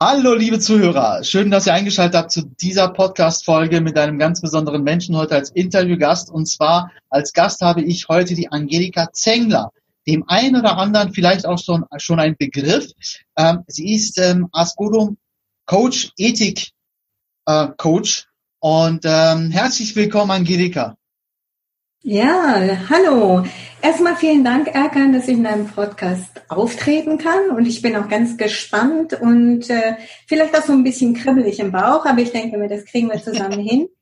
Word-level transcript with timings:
Hallo, 0.00 0.34
liebe 0.34 0.58
Zuhörer. 0.58 1.22
Schön, 1.22 1.52
dass 1.52 1.68
ihr 1.68 1.72
eingeschaltet 1.72 2.16
habt 2.16 2.32
zu 2.32 2.42
dieser 2.42 2.88
Podcast-Folge 2.88 3.80
mit 3.80 3.96
einem 3.96 4.18
ganz 4.18 4.40
besonderen 4.40 4.82
Menschen 4.82 5.16
heute 5.16 5.36
als 5.36 5.50
Interviewgast. 5.50 6.32
Und 6.32 6.46
zwar 6.46 6.90
als 7.10 7.32
Gast 7.32 7.60
habe 7.60 7.80
ich 7.80 8.08
heute 8.08 8.34
die 8.34 8.50
Angelika 8.50 9.12
Zengler. 9.12 9.70
Dem 10.08 10.28
einen 10.28 10.56
oder 10.56 10.78
anderen 10.78 11.12
vielleicht 11.12 11.46
auch 11.46 11.60
schon, 11.60 11.84
schon 11.98 12.18
ein 12.18 12.36
Begriff. 12.36 12.90
Ähm, 13.36 13.62
sie 13.68 13.94
ist 13.94 14.18
ähm, 14.18 14.48
Askodum 14.50 15.16
Coach, 15.64 16.10
Ethik 16.18 16.72
äh, 17.46 17.68
Coach. 17.76 18.26
Und 18.58 19.04
ähm, 19.04 19.52
herzlich 19.52 19.94
willkommen, 19.94 20.32
Angelika. 20.32 20.96
Ja, 22.06 22.60
hallo. 22.90 23.44
Erstmal 23.80 24.14
vielen 24.16 24.44
Dank, 24.44 24.68
Erkan, 24.68 25.14
dass 25.14 25.26
ich 25.26 25.38
in 25.38 25.44
deinem 25.44 25.66
Podcast 25.66 26.42
auftreten 26.50 27.16
kann. 27.16 27.48
Und 27.48 27.64
ich 27.64 27.80
bin 27.80 27.96
auch 27.96 28.10
ganz 28.10 28.36
gespannt 28.36 29.14
und 29.14 29.70
äh, 29.70 29.96
vielleicht 30.26 30.54
auch 30.54 30.64
so 30.64 30.74
ein 30.74 30.84
bisschen 30.84 31.14
kribbelig 31.14 31.60
im 31.60 31.72
Bauch, 31.72 32.04
aber 32.04 32.18
ich 32.18 32.30
denke 32.30 32.58
mir, 32.58 32.68
das 32.68 32.84
kriegen 32.84 33.08
wir 33.08 33.22
zusammen 33.22 33.58
hin. 33.58 33.88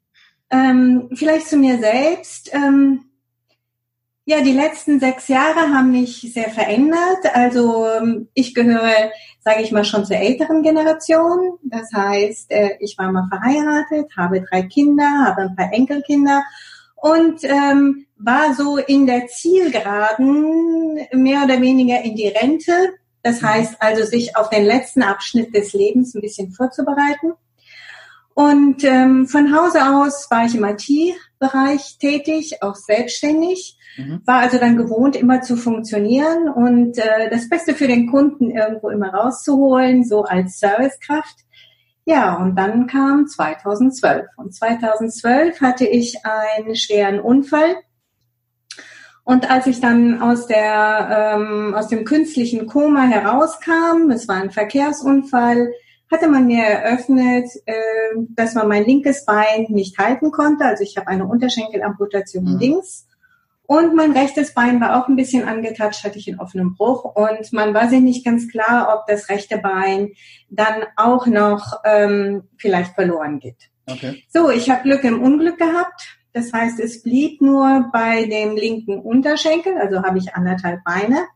Ähm, 0.55 1.09
vielleicht 1.15 1.49
zu 1.49 1.57
mir 1.57 1.79
selbst. 1.79 2.53
Ähm, 2.53 3.05
ja, 4.27 4.43
die 4.43 4.53
letzten 4.53 5.01
sechs 5.01 5.29
Jahre 5.29 5.71
haben 5.71 5.93
mich 5.93 6.31
sehr 6.35 6.51
verändert. 6.51 7.25
Also 7.33 7.87
ähm, 7.87 8.29
ich 8.35 8.55
gehöre, 8.55 9.13
sage 9.41 9.63
ich 9.63 9.73
mal, 9.73 9.87
schon 9.87 10.05
zur 10.05 10.17
älteren 10.17 10.63
Generation. 10.63 11.57
Das 11.63 11.91
heißt, 11.95 12.51
äh, 12.51 12.77
ich 12.81 12.99
war 12.99 13.11
mal 13.11 13.29
verheiratet, 13.31 14.15
habe 14.15 14.43
drei 14.43 14.65
Kinder, 14.65 15.25
habe 15.25 15.41
ein 15.41 15.57
paar 15.57 15.73
Enkelkinder 15.73 16.43
und 17.03 17.43
ähm, 17.43 18.07
war 18.17 18.55
so 18.55 18.77
in 18.77 19.07
der 19.07 19.27
Zielgeraden 19.27 21.01
mehr 21.13 21.43
oder 21.43 21.61
weniger 21.61 22.01
in 22.01 22.15
die 22.15 22.29
Rente. 22.29 22.73
Das 23.25 23.43
mhm. 23.43 23.49
heißt 23.49 23.77
also, 23.81 24.05
sich 24.05 24.37
auf 24.37 24.51
den 24.51 24.65
letzten 24.65 25.03
Abschnitt 25.03 25.55
des 25.55 25.73
Lebens 25.73 26.15
ein 26.15 26.21
bisschen 26.21 26.53
vorzubereiten. 26.53 27.33
Und 28.35 28.85
ähm, 28.85 29.27
von 29.27 29.53
Hause 29.53 29.85
aus 29.85 30.31
war 30.31 30.47
ich 30.47 30.55
im 30.55 30.65
IT-Bereich 30.65 31.99
tätig, 31.99 32.63
auch 32.63 32.77
selbstständig, 32.77 33.77
mhm. 33.97 34.23
war 34.25 34.39
also 34.39 34.59
dann 34.59 34.77
gewohnt, 34.77 35.17
immer 35.17 35.43
zu 35.43 35.57
funktionieren 35.57 36.49
und 36.49 36.99
äh, 36.99 37.29
das 37.31 37.49
Beste 37.49 37.75
für 37.75 37.89
den 37.89 38.09
Kunden 38.13 38.53
irgendwo 38.53 38.91
immer 38.91 39.13
rauszuholen, 39.13 40.05
so 40.05 40.23
als 40.23 40.61
Servicekraft. 40.61 41.41
Ja, 42.05 42.35
und 42.37 42.57
dann 42.57 42.87
kam 42.87 43.27
2012. 43.27 44.27
Und 44.37 44.55
2012 44.55 45.61
hatte 45.61 45.87
ich 45.87 46.17
einen 46.25 46.75
schweren 46.75 47.21
Unfall. 47.21 47.77
Und 49.25 49.49
als 49.49 49.69
ich 49.69 49.81
dann 49.81 50.21
aus 50.21 50.49
der 50.49 51.37
ähm, 51.37 51.75
aus 51.75 51.87
dem 51.87 52.05
künstlichen 52.05 52.67
Koma 52.67 53.03
herauskam, 53.03 54.11
es 54.11 54.27
war 54.27 54.37
ein 54.37 54.51
Verkehrsunfall, 54.51 55.73
hatte 56.11 56.29
man 56.29 56.47
mir 56.47 56.65
eröffnet, 56.65 57.49
äh, 57.67 57.75
dass 58.31 58.55
man 58.55 58.67
mein 58.67 58.85
linkes 58.85 59.25
Bein 59.25 59.67
nicht 59.69 59.97
halten 59.99 60.33
konnte. 60.33 60.65
Also 60.65 60.83
ich 60.83 60.97
habe 60.97 61.07
eine 61.07 61.27
Unterschenkelamputation 61.27 62.45
mhm. 62.45 62.59
links 62.59 63.07
und 63.67 63.95
mein 63.95 64.13
rechtes 64.13 64.55
Bein 64.55 64.81
war 64.81 65.01
auch 65.01 65.09
ein 65.09 65.17
bisschen 65.17 65.49
angetatscht, 65.49 66.05
hatte 66.05 66.19
ich 66.19 66.29
einen 66.29 66.41
offenen 66.41 66.75
Bruch. 66.75 67.05
Und 67.05 67.53
man 67.53 67.75
war 67.75 67.89
sich 67.89 68.01
nicht 68.01 68.25
ganz 68.25 68.49
klar, 68.49 68.95
ob 68.95 69.07
das 69.07 69.29
rechte 69.29 69.59
Bein 69.59 70.13
dann 70.51 70.85
auch 70.97 71.27
noch 71.27 71.81
ähm, 71.85 72.43
vielleicht 72.57 72.95
verloren 72.95 73.39
geht. 73.39 73.71
Okay. 73.87 74.23
So, 74.29 74.51
ich 74.51 74.69
habe 74.71 74.83
Glück 74.83 75.05
im 75.05 75.23
Unglück 75.23 75.59
gehabt. 75.59 76.19
Das 76.33 76.53
heißt, 76.53 76.81
es 76.81 77.03
blieb 77.03 77.43
nur 77.43 77.91
bei 77.93 78.25
dem 78.25 78.57
linken 78.57 78.99
Unterschenkel, 78.99 79.77
also 79.79 80.03
habe 80.03 80.19
ich 80.19 80.35
anderthalb 80.35 80.83
Beine. 80.83 81.27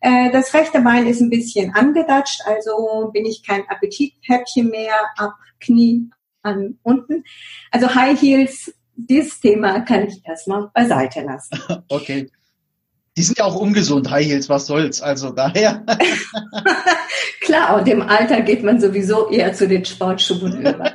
Äh, 0.00 0.30
das 0.30 0.52
rechte 0.52 0.80
Bein 0.80 1.06
ist 1.06 1.20
ein 1.20 1.30
bisschen 1.30 1.74
angedatscht, 1.74 2.42
also 2.44 3.10
bin 3.12 3.24
ich 3.24 3.42
kein 3.46 3.66
Appetithäppchen 3.68 4.68
mehr 4.68 4.94
ab 5.16 5.32
Knie 5.58 6.10
an 6.42 6.78
unten. 6.82 7.24
Also 7.70 7.94
High 7.94 8.20
Heels 8.20 8.74
dieses 8.96 9.40
Thema 9.40 9.80
kann 9.80 10.06
ich 10.08 10.22
erstmal 10.24 10.68
beiseite 10.72 11.22
lassen. 11.22 11.58
Okay. 11.88 12.30
Die 13.16 13.22
sind 13.22 13.38
ja 13.38 13.46
auch 13.46 13.56
ungesund, 13.56 14.10
High 14.10 14.26
Heels, 14.26 14.50
was 14.50 14.66
soll's, 14.66 15.00
also 15.00 15.30
daher. 15.30 15.86
Klar, 17.40 17.78
und 17.78 17.88
im 17.88 18.02
Alter 18.02 18.42
geht 18.42 18.62
man 18.62 18.78
sowieso 18.78 19.30
eher 19.30 19.54
zu 19.54 19.66
den 19.66 19.86
Sportschuhen 19.86 20.60
über. 20.60 20.92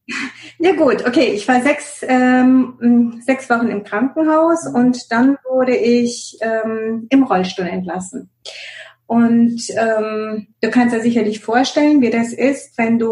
ja 0.58 0.72
gut, 0.72 1.06
okay, 1.06 1.32
ich 1.34 1.46
war 1.46 1.60
sechs, 1.62 2.02
ähm, 2.08 3.20
sechs 3.26 3.50
Wochen 3.50 3.68
im 3.68 3.84
Krankenhaus 3.84 4.66
und 4.66 5.12
dann 5.12 5.36
wurde 5.48 5.76
ich 5.76 6.38
ähm, 6.40 7.06
im 7.10 7.24
Rollstuhl 7.24 7.66
entlassen. 7.66 8.30
Und 9.10 9.60
ähm, 9.70 10.46
du 10.60 10.70
kannst 10.70 10.94
dir 10.94 11.00
sicherlich 11.00 11.40
vorstellen, 11.40 12.00
wie 12.00 12.10
das 12.10 12.32
ist, 12.32 12.78
wenn 12.78 13.00
du 13.00 13.08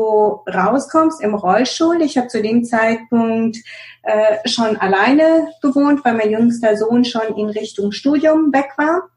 rauskommst 0.47 1.20
im 1.20 1.34
Rollstuhl. 1.34 2.00
Ich 2.03 2.16
habe 2.16 2.28
zu 2.28 2.41
dem 2.41 2.62
Zeitpunkt 2.62 3.56
äh, 4.04 4.48
schon 4.48 4.76
alleine 4.76 5.48
gewohnt, 5.60 6.04
weil 6.04 6.14
mein 6.14 6.31
jüngster 6.31 6.76
Sohn 6.76 7.04
schon 7.04 7.36
in 7.36 7.47
Richtung 7.47 7.91
Studium 7.91 8.53
weg 8.53 8.69
war. 8.76 9.09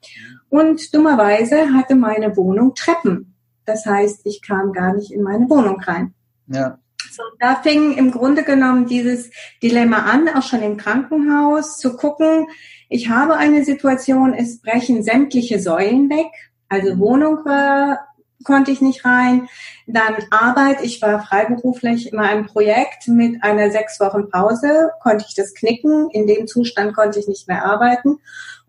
Und 0.49 0.91
dummerweise 0.91 1.71
hatte 1.71 1.93
meine 1.93 2.35
Wohnung 2.35 2.73
Treppen. 2.73 3.35
Das 3.63 3.85
heißt, 3.85 4.21
ich 4.23 4.41
kam 4.41 4.73
gar 4.73 4.95
nicht 4.95 5.11
in 5.11 5.21
meine 5.21 5.47
Wohnung 5.51 5.79
rein. 5.81 6.15
Ja. 6.47 6.79
So, 7.11 7.21
da 7.39 7.57
fing 7.57 7.95
im 7.95 8.09
Grunde 8.09 8.41
genommen 8.41 8.87
dieses 8.87 9.29
Dilemma 9.61 9.97
an, 9.97 10.29
auch 10.29 10.41
schon 10.41 10.63
im 10.63 10.77
Krankenhaus, 10.77 11.77
zu 11.77 11.95
gucken, 11.95 12.47
ich 12.89 13.07
habe 13.07 13.37
eine 13.37 13.63
Situation, 13.63 14.33
es 14.33 14.61
brechen 14.61 15.03
sämtliche 15.03 15.59
Säulen 15.59 16.09
weg 16.09 16.31
also 16.71 16.97
Wohnung 16.99 17.43
war, 17.43 17.99
konnte 18.43 18.71
ich 18.71 18.81
nicht 18.81 19.05
rein. 19.05 19.47
Dann 19.87 20.15
Arbeit. 20.31 20.81
Ich 20.81 21.01
war 21.01 21.21
freiberuflich 21.21 22.11
in 22.11 22.19
einem 22.19 22.45
Projekt 22.45 23.07
mit 23.07 23.43
einer 23.43 23.71
sechs 23.71 23.99
Wochen 23.99 24.29
Pause. 24.29 24.91
Konnte 25.01 25.25
ich 25.27 25.35
das 25.35 25.53
knicken. 25.53 26.09
In 26.11 26.27
dem 26.27 26.47
Zustand 26.47 26.95
konnte 26.95 27.19
ich 27.19 27.27
nicht 27.27 27.47
mehr 27.47 27.65
arbeiten. 27.65 28.19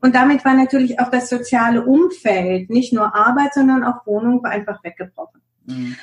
Und 0.01 0.17
damit 0.17 0.45
war 0.45 0.55
natürlich 0.55 0.99
auch 0.99 1.11
das 1.11 1.31
soziale 1.31 1.85
Umfeld, 1.85 2.71
nicht 2.71 2.93
nur 2.93 3.15
Arbeit, 3.15 3.55
sondern 3.55 3.85
auch 3.85 4.05
Wohnung, 4.05 4.43
war 4.43 4.51
einfach 4.51 4.83
weggebrochen. 4.83 5.41
Mhm. 5.65 5.97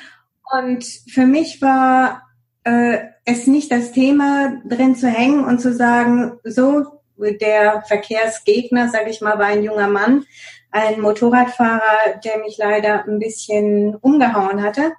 Und 0.58 0.84
für 0.84 1.26
mich 1.26 1.60
war 1.60 2.22
äh, 2.64 2.98
es 3.26 3.46
nicht 3.46 3.70
das 3.70 3.92
Thema, 3.92 4.62
drin 4.64 4.96
zu 4.96 5.06
hängen 5.06 5.44
und 5.44 5.60
zu 5.60 5.74
sagen, 5.74 6.38
so, 6.44 6.99
der 7.20 7.82
Verkehrsgegner, 7.86 8.88
sage 8.88 9.10
ich 9.10 9.20
mal, 9.20 9.38
war 9.38 9.46
ein 9.46 9.62
junger 9.62 9.88
Mann, 9.88 10.24
ein 10.70 11.00
Motorradfahrer, 11.00 12.20
der 12.24 12.38
mich 12.38 12.56
leider 12.58 13.04
ein 13.04 13.18
bisschen 13.18 13.96
umgehauen 13.96 14.62
hatte. 14.62 14.92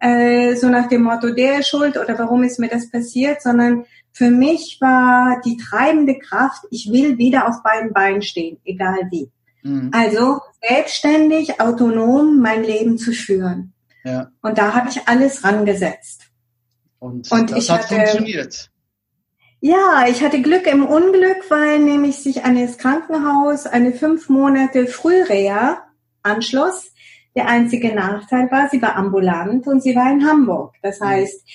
Äh, 0.00 0.56
so 0.56 0.68
nach 0.68 0.88
dem 0.88 1.02
Motto, 1.02 1.30
der 1.30 1.60
ist 1.60 1.68
schuld 1.68 1.96
oder 1.96 2.18
warum 2.18 2.42
ist 2.42 2.58
mir 2.58 2.68
das 2.68 2.90
passiert, 2.90 3.40
sondern 3.40 3.84
für 4.12 4.30
mich 4.30 4.78
war 4.80 5.40
die 5.44 5.56
treibende 5.56 6.18
Kraft, 6.18 6.64
ich 6.70 6.90
will 6.92 7.18
wieder 7.18 7.48
auf 7.48 7.62
beiden 7.62 7.92
Beinen 7.92 8.22
stehen, 8.22 8.58
egal 8.64 9.08
wie. 9.10 9.30
Mhm. 9.62 9.90
Also 9.92 10.40
selbstständig, 10.60 11.60
autonom 11.60 12.40
mein 12.40 12.64
Leben 12.64 12.98
zu 12.98 13.12
führen. 13.12 13.72
Ja. 14.04 14.30
Und 14.42 14.58
da 14.58 14.74
habe 14.74 14.88
ich 14.88 15.06
alles 15.06 15.44
rangesetzt. 15.44 16.24
Und, 16.98 17.30
Und 17.30 17.50
das 17.50 17.58
ich 17.64 17.70
hat 17.70 17.84
hatte, 17.84 17.94
funktioniert. 17.94 18.71
Ja, 19.64 20.06
ich 20.08 20.24
hatte 20.24 20.42
Glück 20.42 20.66
im 20.66 20.84
Unglück, 20.84 21.48
weil 21.48 21.78
nämlich 21.78 22.16
sich 22.16 22.44
an 22.44 22.60
das 22.60 22.78
Krankenhaus 22.78 23.64
eine 23.64 23.92
fünf 23.92 24.28
Monate 24.28 24.88
Frühreha 24.88 25.84
anschloss. 26.24 26.92
Der 27.36 27.46
einzige 27.46 27.94
Nachteil 27.94 28.50
war, 28.50 28.68
sie 28.70 28.82
war 28.82 28.96
ambulant 28.96 29.68
und 29.68 29.80
sie 29.80 29.94
war 29.94 30.10
in 30.10 30.26
Hamburg. 30.26 30.74
Das 30.82 30.98
mhm. 30.98 31.04
heißt, 31.04 31.48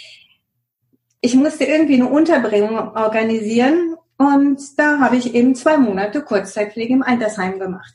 ich 1.20 1.36
musste 1.36 1.66
irgendwie 1.66 1.96
eine 1.96 2.08
Unterbringung 2.08 2.78
organisieren 2.96 3.98
und 4.18 4.62
da 4.80 5.02
habe 5.02 5.18
ich 5.18 5.36
eben 5.36 5.54
zwei 5.54 5.78
Monate 5.78 6.22
Kurzzeitpflege 6.22 6.94
im 6.94 7.04
Altersheim 7.04 7.60
gemacht. 7.60 7.94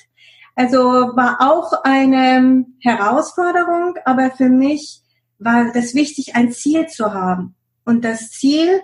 Also 0.55 0.79
war 0.79 1.39
auch 1.41 1.73
eine 1.85 2.67
Herausforderung, 2.81 3.95
aber 4.05 4.31
für 4.31 4.51
mich 4.51 5.01
war 5.39 5.73
das 5.73 5.95
wichtig, 5.95 6.37
ein 6.37 6.53
Ziel 6.53 6.87
zu 6.89 7.15
haben. 7.15 7.55
Und 7.87 8.05
das 8.05 8.29
Ziel 8.29 8.83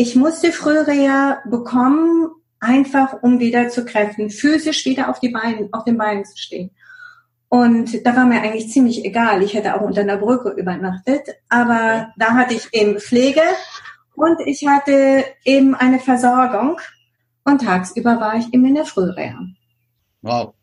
ich 0.00 0.16
musste 0.16 0.50
Frühreha 0.50 1.42
bekommen, 1.44 2.30
einfach 2.58 3.22
um 3.22 3.38
wieder 3.38 3.68
zu 3.68 3.84
kräften, 3.84 4.30
physisch 4.30 4.86
wieder 4.86 5.10
auf 5.10 5.20
die 5.20 5.28
Beine, 5.28 5.68
auf 5.72 5.84
den 5.84 5.98
Beinen 5.98 6.24
zu 6.24 6.38
stehen. 6.38 6.70
Und 7.50 8.06
da 8.06 8.16
war 8.16 8.24
mir 8.24 8.40
eigentlich 8.40 8.70
ziemlich 8.70 9.04
egal. 9.04 9.42
Ich 9.42 9.52
hätte 9.52 9.74
auch 9.74 9.82
unter 9.82 10.00
einer 10.00 10.16
Brücke 10.16 10.54
übernachtet, 10.56 11.28
aber 11.50 12.14
da 12.16 12.32
hatte 12.32 12.54
ich 12.54 12.68
eben 12.72 12.98
Pflege 12.98 13.42
und 14.14 14.40
ich 14.46 14.66
hatte 14.66 15.22
eben 15.44 15.74
eine 15.74 15.98
Versorgung 15.98 16.80
und 17.44 17.60
tagsüber 17.60 18.18
war 18.20 18.36
ich 18.38 18.46
eben 18.54 18.64
in 18.64 18.76
der 18.76 18.86
Frühreha. 18.86 19.38
Wow. 20.22 20.54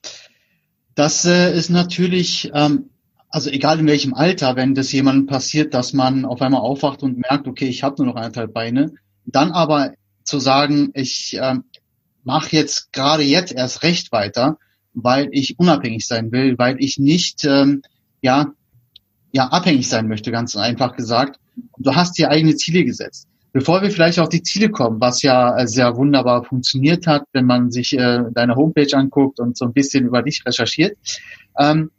Das 0.95 1.25
äh, 1.25 1.55
ist 1.55 1.69
natürlich, 1.69 2.49
ähm, 2.55 2.89
also 3.29 3.51
egal 3.51 3.81
in 3.81 3.87
welchem 3.87 4.15
Alter, 4.15 4.55
wenn 4.55 4.73
das 4.73 4.91
jemandem 4.91 5.27
passiert, 5.27 5.75
dass 5.75 5.93
man 5.93 6.25
auf 6.25 6.41
einmal 6.41 6.61
aufwacht 6.61 7.03
und 7.03 7.19
merkt, 7.19 7.47
okay, 7.47 7.67
ich 7.67 7.83
habe 7.83 8.03
nur 8.03 8.13
noch 8.13 8.19
eineinhalb 8.19 8.51
Beine, 8.51 8.93
dann 9.27 9.51
aber 9.51 9.93
zu 10.23 10.39
sagen, 10.39 10.91
ich 10.93 11.37
äh, 11.37 11.55
mache 12.23 12.55
jetzt 12.55 12.91
gerade 12.91 13.23
jetzt 13.23 13.53
erst 13.53 13.83
recht 13.83 14.11
weiter, 14.11 14.57
weil 14.93 15.29
ich 15.31 15.59
unabhängig 15.59 16.07
sein 16.07 16.31
will, 16.31 16.57
weil 16.57 16.77
ich 16.79 16.97
nicht 16.97 17.45
ähm, 17.45 17.83
ja 18.21 18.51
ja 19.31 19.47
abhängig 19.47 19.87
sein 19.87 20.07
möchte, 20.07 20.31
ganz 20.31 20.55
einfach 20.55 20.95
gesagt. 20.95 21.39
Du 21.77 21.95
hast 21.95 22.17
dir 22.17 22.29
eigene 22.29 22.55
Ziele 22.55 22.83
gesetzt. 22.83 23.27
Bevor 23.53 23.81
wir 23.81 23.91
vielleicht 23.91 24.19
auf 24.19 24.29
die 24.29 24.43
Ziele 24.43 24.69
kommen, 24.69 25.01
was 25.01 25.21
ja 25.21 25.57
äh, 25.57 25.67
sehr 25.67 25.95
wunderbar 25.95 26.43
funktioniert 26.43 27.07
hat, 27.07 27.23
wenn 27.33 27.45
man 27.45 27.71
sich 27.71 27.93
äh, 27.97 28.23
deine 28.31 28.55
Homepage 28.55 28.95
anguckt 28.95 29.39
und 29.39 29.57
so 29.57 29.65
ein 29.65 29.73
bisschen 29.73 30.05
über 30.05 30.21
dich 30.21 30.43
recherchiert, 30.45 30.97
ähm, 31.57 31.91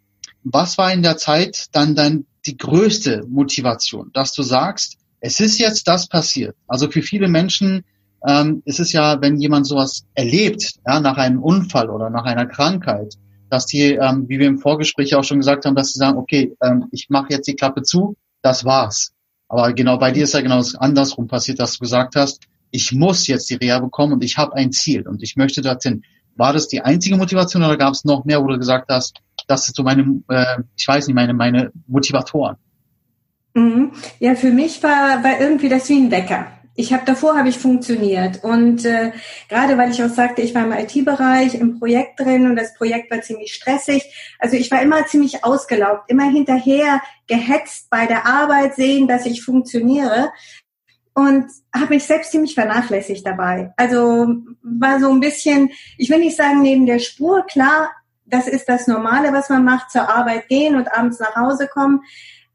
was 0.45 0.79
war 0.79 0.93
in 0.93 1.03
der 1.03 1.17
Zeit 1.17 1.67
dann 1.73 1.95
dein, 1.95 2.27
die 2.47 2.57
größte 2.57 3.25
Motivation, 3.29 4.11
dass 4.13 4.33
du 4.33 4.43
sagst, 4.43 4.98
es 5.21 5.41
ist 5.41 5.59
jetzt 5.59 5.89
das 5.89 6.09
passiert? 6.09 6.57
Also 6.67 6.91
für 6.91 7.03
viele 7.03 7.29
Menschen 7.29 7.85
ähm, 8.27 8.63
ist 8.65 8.81
es 8.81 8.93
ja, 8.93 9.21
wenn 9.21 9.39
jemand 9.39 9.67
sowas 9.67 10.05
erlebt, 10.15 10.75
ja, 10.87 11.01
nach 11.01 11.17
einem 11.17 11.43
Unfall 11.43 11.91
oder 11.91 12.11
nach 12.11 12.25
einer 12.25 12.47
Krankheit, 12.47 13.15
dass 13.51 13.67
die, 13.67 13.93
ähm, 13.93 14.29
wie 14.29 14.39
wir 14.39 14.47
im 14.47 14.59
Vorgespräch 14.59 15.15
auch 15.15 15.25
schon 15.25 15.39
gesagt 15.39 15.65
haben, 15.65 15.75
dass 15.75 15.93
sie 15.93 15.99
sagen, 15.99 16.19
okay, 16.19 16.55
ähm, 16.63 16.87
ich 16.91 17.09
mache 17.09 17.29
jetzt 17.31 17.47
die 17.47 17.55
Klappe 17.55 17.83
zu, 17.83 18.17
das 18.43 18.65
war's. 18.65 19.13
Aber 19.49 19.73
genau 19.73 19.99
bei 19.99 20.11
dir 20.11 20.25
ist 20.25 20.35
ja 20.35 20.41
genau 20.41 20.63
andersrum 20.79 21.27
passiert, 21.27 21.59
dass 21.59 21.75
du 21.75 21.81
gesagt 21.81 22.17
hast, 22.17 22.43
ich 22.71 22.93
muss 22.93 23.27
jetzt 23.27 23.49
die 23.49 23.55
Reha 23.55 23.79
bekommen 23.79 24.15
und 24.15 24.25
ich 24.25 24.37
habe 24.37 24.55
ein 24.55 24.73
Ziel 24.73 25.09
und 25.09 25.23
ich 25.23 25.37
möchte 25.37 25.63
dorthin. 25.63 26.03
War 26.37 26.53
das 26.53 26.69
die 26.69 26.83
einzige 26.83 27.17
Motivation 27.17 27.65
oder 27.65 27.79
gab 27.79 27.95
es 27.95 28.05
noch 28.05 28.25
mehr, 28.25 28.43
wo 28.43 28.47
du 28.47 28.59
gesagt 28.59 28.91
hast, 28.91 29.17
das 29.47 29.67
ist 29.67 29.77
so 29.77 29.83
meine, 29.83 30.23
äh, 30.29 30.63
ich 30.77 30.87
weiß 30.87 31.07
nicht, 31.07 31.15
meine, 31.15 31.33
meine 31.33 31.73
Motivatoren? 31.87 32.57
Mhm. 33.59 33.93
Ja, 34.19 34.35
für 34.35 34.51
mich 34.51 34.83
war, 34.83 35.23
war 35.25 35.41
irgendwie 35.41 35.69
das 35.69 35.89
wie 35.89 36.01
ein 36.01 36.11
Wecker 36.11 36.47
ich 36.79 36.93
habe 36.93 37.05
davor 37.05 37.37
habe 37.37 37.49
ich 37.49 37.59
funktioniert 37.59 38.45
und 38.45 38.85
äh, 38.85 39.11
gerade 39.49 39.77
weil 39.77 39.91
ich 39.91 40.01
auch 40.01 40.09
sagte, 40.09 40.43
ich 40.43 40.55
war 40.55 40.63
im 40.63 40.71
IT-Bereich 40.71 41.57
im 41.57 41.81
Projekt 41.81 42.21
drin 42.21 42.49
und 42.49 42.55
das 42.55 42.73
Projekt 42.75 43.11
war 43.11 43.21
ziemlich 43.21 43.53
stressig. 43.53 44.05
Also 44.39 44.57
ich 44.57 44.71
war 44.71 44.81
immer 44.81 45.05
ziemlich 45.07 45.45
ausgelaugt, 45.45 46.09
immer 46.09 46.31
hinterher 46.31 47.03
gehetzt 47.27 47.91
bei 47.91 48.07
der 48.07 48.27
Arbeit 48.27 48.77
sehen, 48.77 49.09
dass 49.09 49.27
ich 49.27 49.43
funktioniere 49.43 50.31
und 51.15 51.47
habe 51.75 51.95
mich 51.95 52.05
selbst 52.05 52.31
ziemlich 52.31 52.55
vernachlässigt 52.55 53.27
dabei. 53.27 53.73
Also 53.77 54.37
war 54.63 55.01
so 55.01 55.11
ein 55.11 55.19
bisschen, 55.19 55.71
ich 55.97 56.11
will 56.11 56.21
nicht 56.21 56.37
sagen 56.37 56.63
neben 56.63 56.87
der 56.87 57.01
Spur, 57.01 57.45
klar, 57.47 57.91
das 58.25 58.47
ist 58.47 58.69
das 58.69 58.87
Normale, 58.87 59.33
was 59.33 59.49
man 59.49 59.65
macht, 59.65 59.91
zur 59.91 60.09
Arbeit 60.09 60.47
gehen 60.47 60.77
und 60.77 60.93
abends 60.93 61.19
nach 61.19 61.35
Hause 61.35 61.67
kommen 61.67 62.03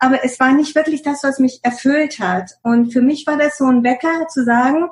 aber 0.04 0.26
es 0.26 0.38
war 0.38 0.52
nicht 0.52 0.76
wirklich 0.76 1.02
das, 1.02 1.24
was 1.24 1.40
mich 1.40 1.62
erfüllt 1.64 2.20
hat. 2.20 2.58
Und 2.62 2.92
für 2.92 3.02
mich 3.02 3.26
war 3.26 3.38
das 3.38 3.58
so 3.58 3.66
ein 3.66 3.86
Wecker 3.86 4.28
zu 4.28 4.44
sagen, 4.44 4.90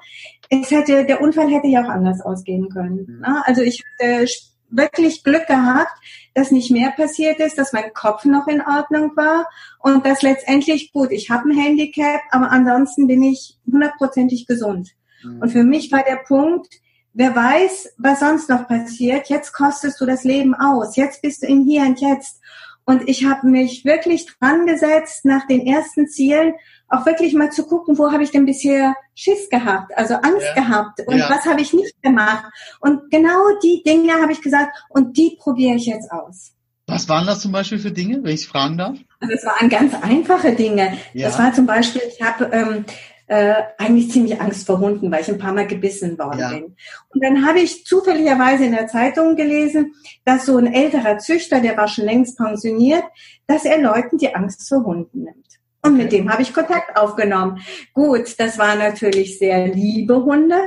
es 0.50 0.72
hätte, 0.72 1.06
der 1.06 1.20
Unfall 1.20 1.50
hätte 1.50 1.68
ja 1.68 1.84
auch 1.84 1.90
anders 1.90 2.22
ausgehen 2.22 2.70
können. 2.70 3.06
Mhm. 3.08 3.20
Ne? 3.20 3.44
Also 3.46 3.62
ich 3.62 3.84
hatte 4.00 4.26
wirklich 4.70 5.26
Glück 5.26 5.48
gehabt, 5.48 5.92
dass 6.34 6.52
nicht 6.52 6.72
mehr 6.72 6.92
passiert 6.92 7.42
ist, 7.42 7.58
dass 7.58 7.74
mein 7.74 7.94
Kopf 7.94 8.24
noch 8.24 8.48
in 8.48 8.62
Ordnung 8.62 9.12
war 9.18 9.50
und 9.80 10.06
dass 10.06 10.22
letztendlich, 10.22 10.94
gut, 10.94 11.12
ich 11.12 11.30
habe 11.30 11.50
ein 11.50 11.58
Handicap, 11.58 12.22
aber 12.32 12.50
ansonsten 12.50 13.06
bin 13.06 13.22
ich 13.22 13.60
hundertprozentig 13.70 14.48
gesund. 14.48 14.92
Mhm. 15.26 15.42
Und 15.42 15.50
für 15.50 15.66
mich 15.66 15.92
war 15.92 16.04
der 16.04 16.22
Punkt, 16.26 16.74
wer 17.12 17.36
weiß, 17.36 17.96
was 17.98 18.22
sonst 18.22 18.50
noch 18.50 18.66
passiert, 18.66 19.28
jetzt 19.28 19.52
kostest 19.52 20.00
du 20.00 20.06
das 20.06 20.24
Leben 20.24 20.56
aus, 20.56 20.96
jetzt 20.96 21.22
bist 21.22 21.44
du 21.44 21.48
in 21.48 21.66
hier 21.66 21.82
und 21.82 22.00
jetzt. 22.00 22.40
Und 22.86 23.08
ich 23.08 23.26
habe 23.26 23.48
mich 23.48 23.86
wirklich 23.86 24.26
dran 24.26 24.66
gesetzt, 24.66 25.26
nach 25.26 25.46
den 25.48 25.66
ersten 25.66 26.08
Zielen 26.08 26.54
auch 26.90 27.06
wirklich 27.06 27.34
mal 27.34 27.52
zu 27.52 27.66
gucken, 27.66 27.98
wo 27.98 28.12
habe 28.12 28.24
ich 28.24 28.32
denn 28.32 28.46
bisher 28.46 28.96
Schiss 29.16 29.50
gehabt, 29.50 29.92
also 29.96 30.16
Angst 30.16 30.48
ja. 30.56 30.64
gehabt 30.64 31.00
und 31.06 31.18
ja. 31.18 31.30
was 31.30 31.46
habe 31.46 31.62
ich 31.62 31.74
nicht 31.74 32.02
gemacht. 32.02 32.46
Und 32.80 33.10
genau 33.10 33.40
die 33.64 33.82
Dinge 33.86 34.14
habe 34.14 34.32
ich 34.32 34.42
gesagt 34.42 34.76
und 34.90 35.16
die 35.16 35.38
probiere 35.40 35.76
ich 35.76 35.86
jetzt 35.86 36.12
aus. 36.12 36.54
Was 36.88 37.08
waren 37.08 37.26
das 37.26 37.40
zum 37.40 37.54
Beispiel 37.54 37.80
für 37.80 37.92
Dinge, 37.92 38.20
wenn 38.22 38.34
ich 38.34 38.46
fragen 38.46 38.78
darf? 38.78 38.98
Also 39.22 39.34
es 39.34 39.46
waren 39.46 39.70
ganz 39.70 39.94
einfache 40.02 40.54
Dinge. 40.54 40.98
Ja. 41.14 41.30
Das 41.30 41.40
war 41.40 41.54
zum 41.54 41.66
Beispiel, 41.66 42.02
ich 42.06 42.22
habe 42.22 42.50
ähm, 42.52 42.86
äh, 43.32 43.64
eigentlich 43.78 44.12
ziemlich 44.12 44.42
Angst 44.42 44.68
vor 44.68 44.80
Hunden, 44.80 45.10
weil 45.10 45.22
ich 45.22 45.30
ein 45.30 45.38
paar 45.38 45.54
Mal 45.54 45.66
gebissen 45.66 46.20
worden 46.20 46.40
ja. 46.40 46.50
bin. 46.50 46.76
Und 47.14 47.24
dann 47.24 47.48
habe 47.48 47.62
ich 47.62 47.86
zufälligerweise 47.86 48.66
in 48.66 48.74
der 48.74 48.88
Zeitung 48.88 49.38
gelesen, 49.38 49.94
dass 50.26 50.46
so 50.46 50.58
ein 50.58 50.74
älterer 50.74 51.18
Züchter, 51.18 51.62
der 51.62 51.78
war 51.78 51.88
schon 51.88 52.04
längst 52.04 52.38
pensioniert, 52.38 53.06
dass 53.48 53.64
er 53.64 53.82
Leuten 53.82 54.18
die 54.18 54.36
Angst 54.36 54.68
vor 54.68 54.84
Hunden 54.84 55.24
nimmt. 55.24 55.48
Und 55.82 55.94
okay. 55.94 56.04
mit 56.04 56.12
dem 56.12 56.30
habe 56.30 56.42
ich 56.42 56.54
Kontakt 56.54 56.98
aufgenommen. 56.98 57.62
Gut, 57.94 58.38
das 58.38 58.58
waren 58.58 58.80
natürlich 58.80 59.40
sehr 59.40 59.66
liebe 59.66 60.26
Hunde, 60.26 60.60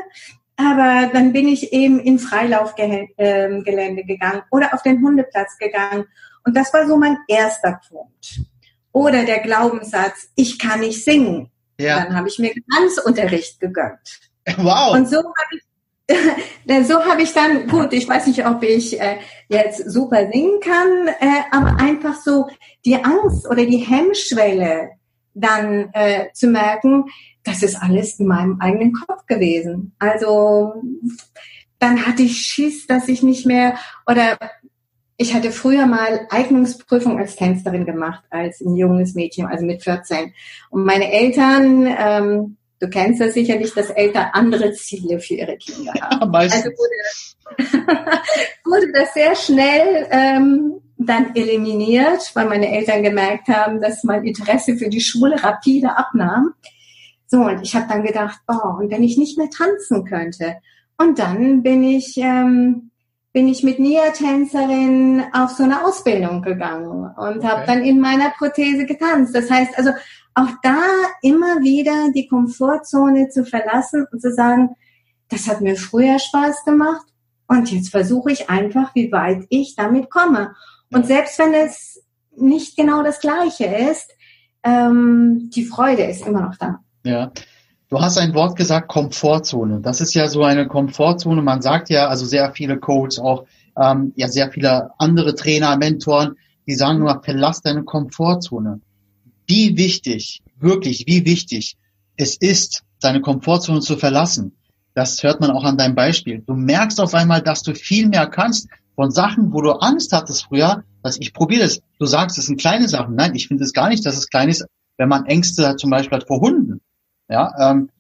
aber 0.56 1.11
dann 1.12 1.34
bin 1.34 1.49
ich 1.49 1.70
eben 1.75 2.00
in 2.00 2.19
Freilaufgelände 2.19 3.12
ähm, 3.19 4.06
gegangen 4.06 4.40
oder 4.50 4.72
auf 4.72 4.81
den 4.81 5.02
Hundeplatz 5.02 5.58
gegangen. 5.58 6.06
Und 6.46 6.56
das 6.56 6.72
war 6.72 6.87
so 6.87 6.96
mein 6.96 7.19
erster 7.28 7.78
Punkt. 7.87 8.40
Oder 8.90 9.25
der 9.25 9.40
Glaubenssatz, 9.40 10.31
ich 10.34 10.58
kann 10.58 10.81
nicht 10.81 11.05
singen. 11.05 11.50
Ja. 11.79 12.05
Dann 12.05 12.17
habe 12.17 12.29
ich 12.29 12.38
mir 12.38 12.53
Tanzunterricht 12.76 13.61
gegönnt. 13.61 14.21
Wow. 14.59 14.94
Und 14.94 15.09
so 15.09 15.17
habe 15.17 15.53
ich, 15.53 16.87
so 16.87 17.03
habe 17.03 17.23
ich 17.23 17.32
dann, 17.32 17.67
gut, 17.67 17.94
ich 17.94 18.06
weiß 18.06 18.26
nicht, 18.26 18.47
ob 18.47 18.62
ich 18.62 19.00
äh, 19.00 19.17
jetzt 19.49 19.91
super 19.91 20.29
singen 20.31 20.61
kann, 20.61 21.09
äh, 21.09 21.41
aber 21.50 21.81
einfach 21.81 22.15
so 22.15 22.47
die 22.85 23.03
Angst 23.03 23.49
oder 23.49 23.65
die 23.65 23.79
Hemmschwelle 23.79 24.91
dann 25.32 25.88
äh, 25.94 26.26
zu 26.35 26.49
merken, 26.49 27.06
das 27.43 27.62
ist 27.62 27.76
alles 27.76 28.21
in 28.21 28.26
meinem 28.26 28.61
eigenen 28.61 28.93
Kopf 28.93 29.25
gewesen. 29.26 29.94
Also 29.99 30.75
dann 31.79 32.06
hatte 32.06 32.23
ich 32.23 32.38
Schiss, 32.38 32.87
dass 32.87 33.09
ich 33.09 33.23
nicht 33.23 33.47
mehr 33.47 33.76
oder 34.06 34.38
ich 35.16 35.34
hatte 35.34 35.50
früher 35.52 35.87
mal 35.87 36.26
Eignungsprüfung 36.31 37.19
als 37.19 37.37
Tänzerin 37.37 37.87
gemacht, 37.87 38.25
als 38.31 38.61
ein 38.61 38.76
junges 38.76 39.14
Mädchen, 39.14 39.46
also 39.46 39.64
mit 39.64 39.82
14. 39.82 40.32
Und 40.70 40.84
meine 40.84 41.12
Eltern, 41.12 41.87
ähm, 41.87 42.56
du 42.81 42.88
kennst 42.88 43.20
das 43.20 43.34
sicherlich, 43.34 43.72
dass 43.75 43.90
Eltern 43.90 44.31
andere 44.32 44.72
Ziele 44.72 45.20
für 45.20 45.34
ihre 45.34 45.56
Kinder 45.56 45.93
haben. 46.00 46.32
Ja, 46.32 46.40
also 46.40 46.70
wurde, 46.70 47.58
wurde 48.64 48.93
das 48.93 49.14
sehr 49.14 49.37
schnell 49.37 50.08
ähm, 50.11 50.81
dann 50.99 51.34
eliminiert, 51.37 52.32
weil 52.34 52.49
meine 52.49 52.70
Eltern 52.76 53.02
gemerkt 53.02 53.49
haben, 53.49 53.81
dass 53.81 54.02
mein 54.02 54.25
Interesse 54.25 54.76
für 54.76 54.88
die 54.88 55.00
Schule 55.00 55.43
rapide 55.43 55.96
abnahm. 55.96 56.55
So, 57.26 57.38
und 57.38 57.62
ich 57.62 57.75
habe 57.76 57.87
dann 57.88 58.02
gedacht, 58.02 58.40
oh, 58.49 58.81
und 58.81 58.90
wenn 58.90 59.02
ich 59.02 59.16
nicht 59.16 59.38
mehr 59.38 59.50
tanzen 59.50 60.05
könnte. 60.05 60.56
Und 60.99 61.19
dann 61.19 61.62
bin 61.62 61.82
ich 61.82 62.16
ähm, 62.16 62.90
bin 63.35 63.49
ich 63.49 63.65
mit 63.65 63.81
Nia-Tänzerin 63.81 65.25
auf 65.33 65.51
so 65.51 65.65
eine 65.65 65.85
Ausbildung 65.85 66.41
gegangen 66.41 67.11
und 67.17 67.39
okay. 67.39 67.47
habe 67.47 67.67
dann 67.67 67.83
in 67.83 68.01
meiner 68.01 68.31
Prothese 68.31 68.87
getanzt. 68.87 69.35
Das 69.35 69.51
heißt 69.51 69.77
also 69.77 69.91
auch 70.35 70.51
da 70.63 70.81
immer 71.21 71.61
wieder 71.61 72.12
die 72.14 72.29
Komfortzone 72.29 73.29
zu 73.31 73.45
verlassen 73.45 74.07
und 74.11 74.23
zu 74.23 74.33
sagen, 74.33 74.71
das 75.29 75.49
hat 75.49 75.61
mir 75.61 75.75
früher 75.75 76.21
Spaß 76.21 76.64
gemacht 76.64 77.07
und 77.49 77.73
jetzt 77.73 77.91
versuche 77.91 78.31
ich 78.31 78.50
einfach, 78.50 78.95
wie 78.95 79.11
weit 79.11 79.45
ich 79.49 79.75
damit 79.75 80.11
komme. 80.11 80.55
Und 80.93 81.05
selbst 81.07 81.37
wenn 81.41 81.55
es 81.55 82.05
nicht 82.37 82.76
genau 82.76 83.03
das 83.03 83.19
Gleiche 83.19 83.64
ist, 83.64 84.12
ähm, 84.62 85.50
die 85.53 85.64
Freude 85.64 86.05
ist 86.05 86.25
immer 86.25 86.43
noch 86.43 86.57
da. 86.57 86.79
Ja, 87.05 87.33
Du 87.95 88.01
hast 88.01 88.19
ein 88.19 88.35
Wort 88.35 88.57
gesagt, 88.57 88.89
Komfortzone. 88.89 89.79
Das 89.81 90.01
ist 90.01 90.15
ja 90.15 90.27
so 90.27 90.43
eine 90.43 90.67
Komfortzone. 90.67 91.43
Man 91.43 91.63
sagt 91.63 91.91
ja, 91.91 92.09
also 92.09 92.27
sehr 92.27 92.51
viele 92.53 92.77
Coaches, 92.77 93.21
auch 93.21 93.47
ähm, 93.81 94.13
ja 94.17 94.27
sehr 94.27 94.51
viele 94.51 94.91
andere 94.99 95.37
Trainer, 95.37 95.77
Mentoren, 95.77 96.35
die 96.67 96.75
sagen 96.75 96.99
nur, 96.99 97.23
verlass 97.23 97.61
deine 97.61 97.85
Komfortzone. 97.85 98.81
Wie 99.47 99.77
wichtig, 99.77 100.43
wirklich, 100.59 101.05
wie 101.07 101.25
wichtig 101.25 101.77
es 102.17 102.37
ist, 102.37 102.83
deine 103.01 103.21
Komfortzone 103.21 103.79
zu 103.79 103.97
verlassen. 103.97 104.57
Das 104.95 105.23
hört 105.23 105.41
man 105.41 105.53
auch 105.53 105.63
an 105.63 105.79
deinem 105.79 105.95
Beispiel. 105.95 106.43
Du 106.45 106.55
merkst 106.55 107.01
auf 107.01 107.15
einmal, 107.15 107.43
dass 107.43 107.63
du 107.63 107.77
viel 107.77 108.09
mehr 108.09 108.27
kannst 108.27 108.67
von 108.97 109.13
Sachen, 109.13 109.53
wo 109.53 109.61
du 109.63 109.71
Angst 109.71 110.13
hattest 110.13 110.47
früher, 110.47 110.83
dass 111.05 111.17
ich 111.21 111.33
probiere 111.33 111.63
das. 111.63 111.81
Du 112.01 112.07
sagst, 112.07 112.39
es 112.39 112.47
sind 112.47 112.59
kleine 112.59 112.89
Sachen. 112.89 113.15
Nein, 113.15 113.37
ich 113.37 113.47
finde 113.47 113.63
es 113.63 113.73
gar 113.73 113.89
nicht, 113.89 114.05
dass 114.05 114.17
es 114.17 114.31
klein 114.31 114.49
ist, 114.49 114.67
wenn 114.97 115.09
man 115.09 115.27
Ängste 115.27 115.69
hat, 115.69 115.79
zum 115.79 115.91
Beispiel 115.91 116.19
hat 116.19 116.27
vor 116.27 116.41
Hunden 116.41 116.81
ja, 117.28 117.52
ähm, 117.59 117.90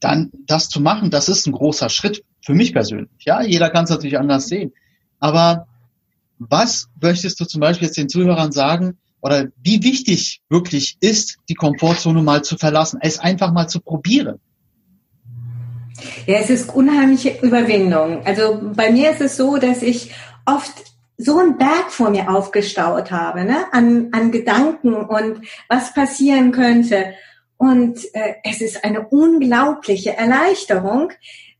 dann 0.00 0.30
das 0.46 0.68
zu 0.68 0.80
machen, 0.80 1.10
das 1.10 1.28
ist 1.28 1.46
ein 1.46 1.52
großer 1.52 1.88
Schritt 1.88 2.24
für 2.40 2.54
mich 2.54 2.72
persönlich. 2.72 3.10
Ja, 3.20 3.42
jeder 3.42 3.70
kann 3.70 3.84
es 3.84 3.90
natürlich 3.90 4.18
anders 4.18 4.46
sehen. 4.46 4.72
Aber 5.18 5.66
was 6.38 6.88
möchtest 7.00 7.40
du 7.40 7.44
zum 7.44 7.60
Beispiel 7.60 7.86
jetzt 7.86 7.98
den 7.98 8.08
Zuhörern 8.08 8.52
sagen 8.52 8.98
oder 9.20 9.46
wie 9.62 9.82
wichtig 9.82 10.40
wirklich 10.48 10.96
ist, 11.00 11.38
die 11.48 11.54
Komfortzone 11.54 12.22
mal 12.22 12.42
zu 12.42 12.56
verlassen, 12.56 13.00
es 13.02 13.18
einfach 13.18 13.52
mal 13.52 13.66
zu 13.66 13.80
probieren? 13.80 14.38
Ja, 16.26 16.38
es 16.38 16.50
ist 16.50 16.72
unheimliche 16.72 17.40
Überwindung. 17.42 18.24
Also 18.24 18.60
bei 18.74 18.92
mir 18.92 19.10
ist 19.10 19.20
es 19.20 19.36
so, 19.36 19.56
dass 19.56 19.82
ich 19.82 20.12
oft 20.46 20.84
so 21.16 21.38
einen 21.38 21.58
Berg 21.58 21.90
vor 21.90 22.10
mir 22.10 22.30
aufgestaut 22.30 23.10
habe, 23.10 23.44
ne? 23.44 23.64
an, 23.72 24.08
an 24.12 24.30
Gedanken 24.30 24.94
und 24.94 25.40
was 25.68 25.92
passieren 25.92 26.52
könnte. 26.52 27.14
Und 27.58 27.98
äh, 28.14 28.34
es 28.44 28.60
ist 28.60 28.84
eine 28.84 29.08
unglaubliche 29.08 30.16
Erleichterung, 30.16 31.12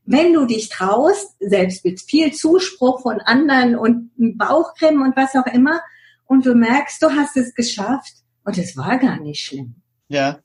wenn 0.05 0.33
du 0.33 0.45
dich 0.45 0.69
traust, 0.69 1.35
selbst 1.39 1.85
mit 1.85 2.01
viel 2.01 2.33
Zuspruch 2.33 3.01
von 3.01 3.21
anderen 3.21 3.75
und 3.75 4.09
Bauchcreme 4.17 5.03
und 5.03 5.15
was 5.15 5.35
auch 5.35 5.45
immer, 5.53 5.79
und 6.25 6.45
du 6.45 6.55
merkst, 6.55 7.01
du 7.01 7.09
hast 7.11 7.37
es 7.37 7.53
geschafft 7.53 8.13
Und 8.43 8.57
es 8.57 8.75
war 8.77 8.97
gar 8.97 9.19
nicht 9.19 9.41
schlimm. 9.41 9.75
Ja, 10.07 10.39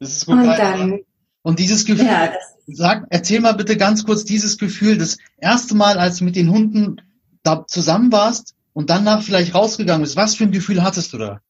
das 0.00 0.16
ist 0.16 0.26
gut. 0.26 0.36
Und 0.36 0.46
dann, 0.46 1.00
und 1.42 1.58
dieses 1.58 1.84
Gefühl, 1.84 2.06
ja, 2.06 2.32
sag, 2.66 3.06
erzähl 3.10 3.40
mal 3.40 3.52
bitte 3.52 3.76
ganz 3.76 4.04
kurz 4.04 4.24
dieses 4.24 4.58
Gefühl, 4.58 4.98
das 4.98 5.18
erste 5.36 5.74
Mal, 5.74 5.98
als 5.98 6.18
du 6.18 6.24
mit 6.24 6.36
den 6.36 6.50
Hunden 6.50 7.00
da 7.42 7.64
zusammen 7.66 8.10
warst 8.10 8.54
und 8.72 8.90
danach 8.90 9.22
vielleicht 9.22 9.54
rausgegangen 9.54 10.02
bist. 10.02 10.16
Was 10.16 10.34
für 10.34 10.44
ein 10.44 10.52
Gefühl 10.52 10.82
hattest 10.82 11.12
du 11.12 11.18
da? 11.18 11.40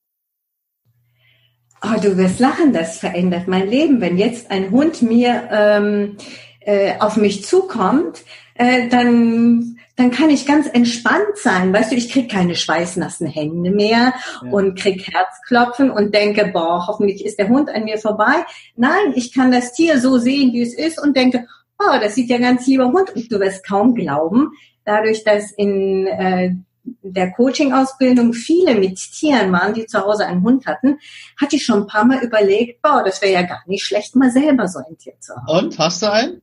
Oh, 1.83 2.01
du 2.01 2.17
wirst 2.17 2.41
lachen, 2.41 2.73
das 2.73 2.99
verändert 2.99 3.47
mein 3.47 3.69
Leben. 3.69 4.01
Wenn 4.01 4.19
jetzt 4.19 4.51
ein 4.51 4.71
Hund 4.71 5.03
mir 5.03 5.49
ähm, 5.51 6.17
äh, 6.61 6.99
auf 6.99 7.17
mich 7.17 7.45
zukommt, 7.45 8.25
äh, 8.55 8.89
dann 8.89 9.79
dann 9.99 10.13
kann 10.13 10.31
ich 10.31 10.47
ganz 10.47 10.69
entspannt 10.69 11.37
sein. 11.37 11.73
Weißt 11.73 11.91
du, 11.91 11.97
ich 11.97 12.09
krieg 12.09 12.31
keine 12.31 12.55
schweißnassen 12.55 13.27
Hände 13.27 13.73
mehr 13.73 14.15
ja. 14.45 14.51
und 14.53 14.79
krieg 14.79 15.05
Herzklopfen 15.13 15.91
und 15.91 16.15
denke, 16.15 16.51
boah, 16.53 16.87
hoffentlich 16.87 17.27
ist 17.27 17.37
der 17.37 17.49
Hund 17.49 17.69
an 17.69 17.83
mir 17.83 17.99
vorbei. 17.99 18.45
Nein, 18.77 19.13
ich 19.17 19.35
kann 19.35 19.51
das 19.51 19.73
Tier 19.73 20.01
so 20.01 20.19
sehen, 20.19 20.53
wie 20.53 20.63
es 20.63 20.73
ist 20.73 21.03
und 21.03 21.17
denke, 21.17 21.49
oh, 21.81 21.99
das 22.01 22.15
sieht 22.15 22.31
ja 22.31 22.39
ganz 22.39 22.65
lieber 22.69 22.93
Hund. 22.93 23.11
Und 23.15 23.31
du 23.33 23.41
wirst 23.41 23.67
kaum 23.67 23.97
glauben, 23.97 24.53
dadurch, 24.85 25.25
dass 25.25 25.51
in 25.51 26.07
äh, 26.07 26.55
der 27.03 27.33
Coaching-Ausbildung 27.33 28.33
viele 28.33 28.75
mit 28.75 28.97
Tieren 28.97 29.53
waren, 29.53 29.75
die 29.75 29.87
zu 29.87 30.01
Hause 30.01 30.27
einen 30.27 30.43
Hund 30.43 30.67
hatten, 30.67 30.99
hatte 31.41 31.57
ich 31.57 31.65
schon 31.65 31.83
ein 31.83 31.87
paar 31.87 32.05
Mal 32.05 32.23
überlegt, 32.23 32.83
boah, 32.83 33.03
das 33.05 33.23
wäre 33.23 33.33
ja 33.33 33.43
gar 33.43 33.63
nicht 33.67 33.85
schlecht, 33.85 34.17
mal 34.17 34.31
selber 34.31 34.69
so 34.69 34.79
ein 34.79 34.97
Tier 34.99 35.15
zu 35.21 35.35
haben. 35.35 35.67
Und, 35.67 35.79
hast 35.79 36.03
du 36.03 36.13
einen? 36.13 36.43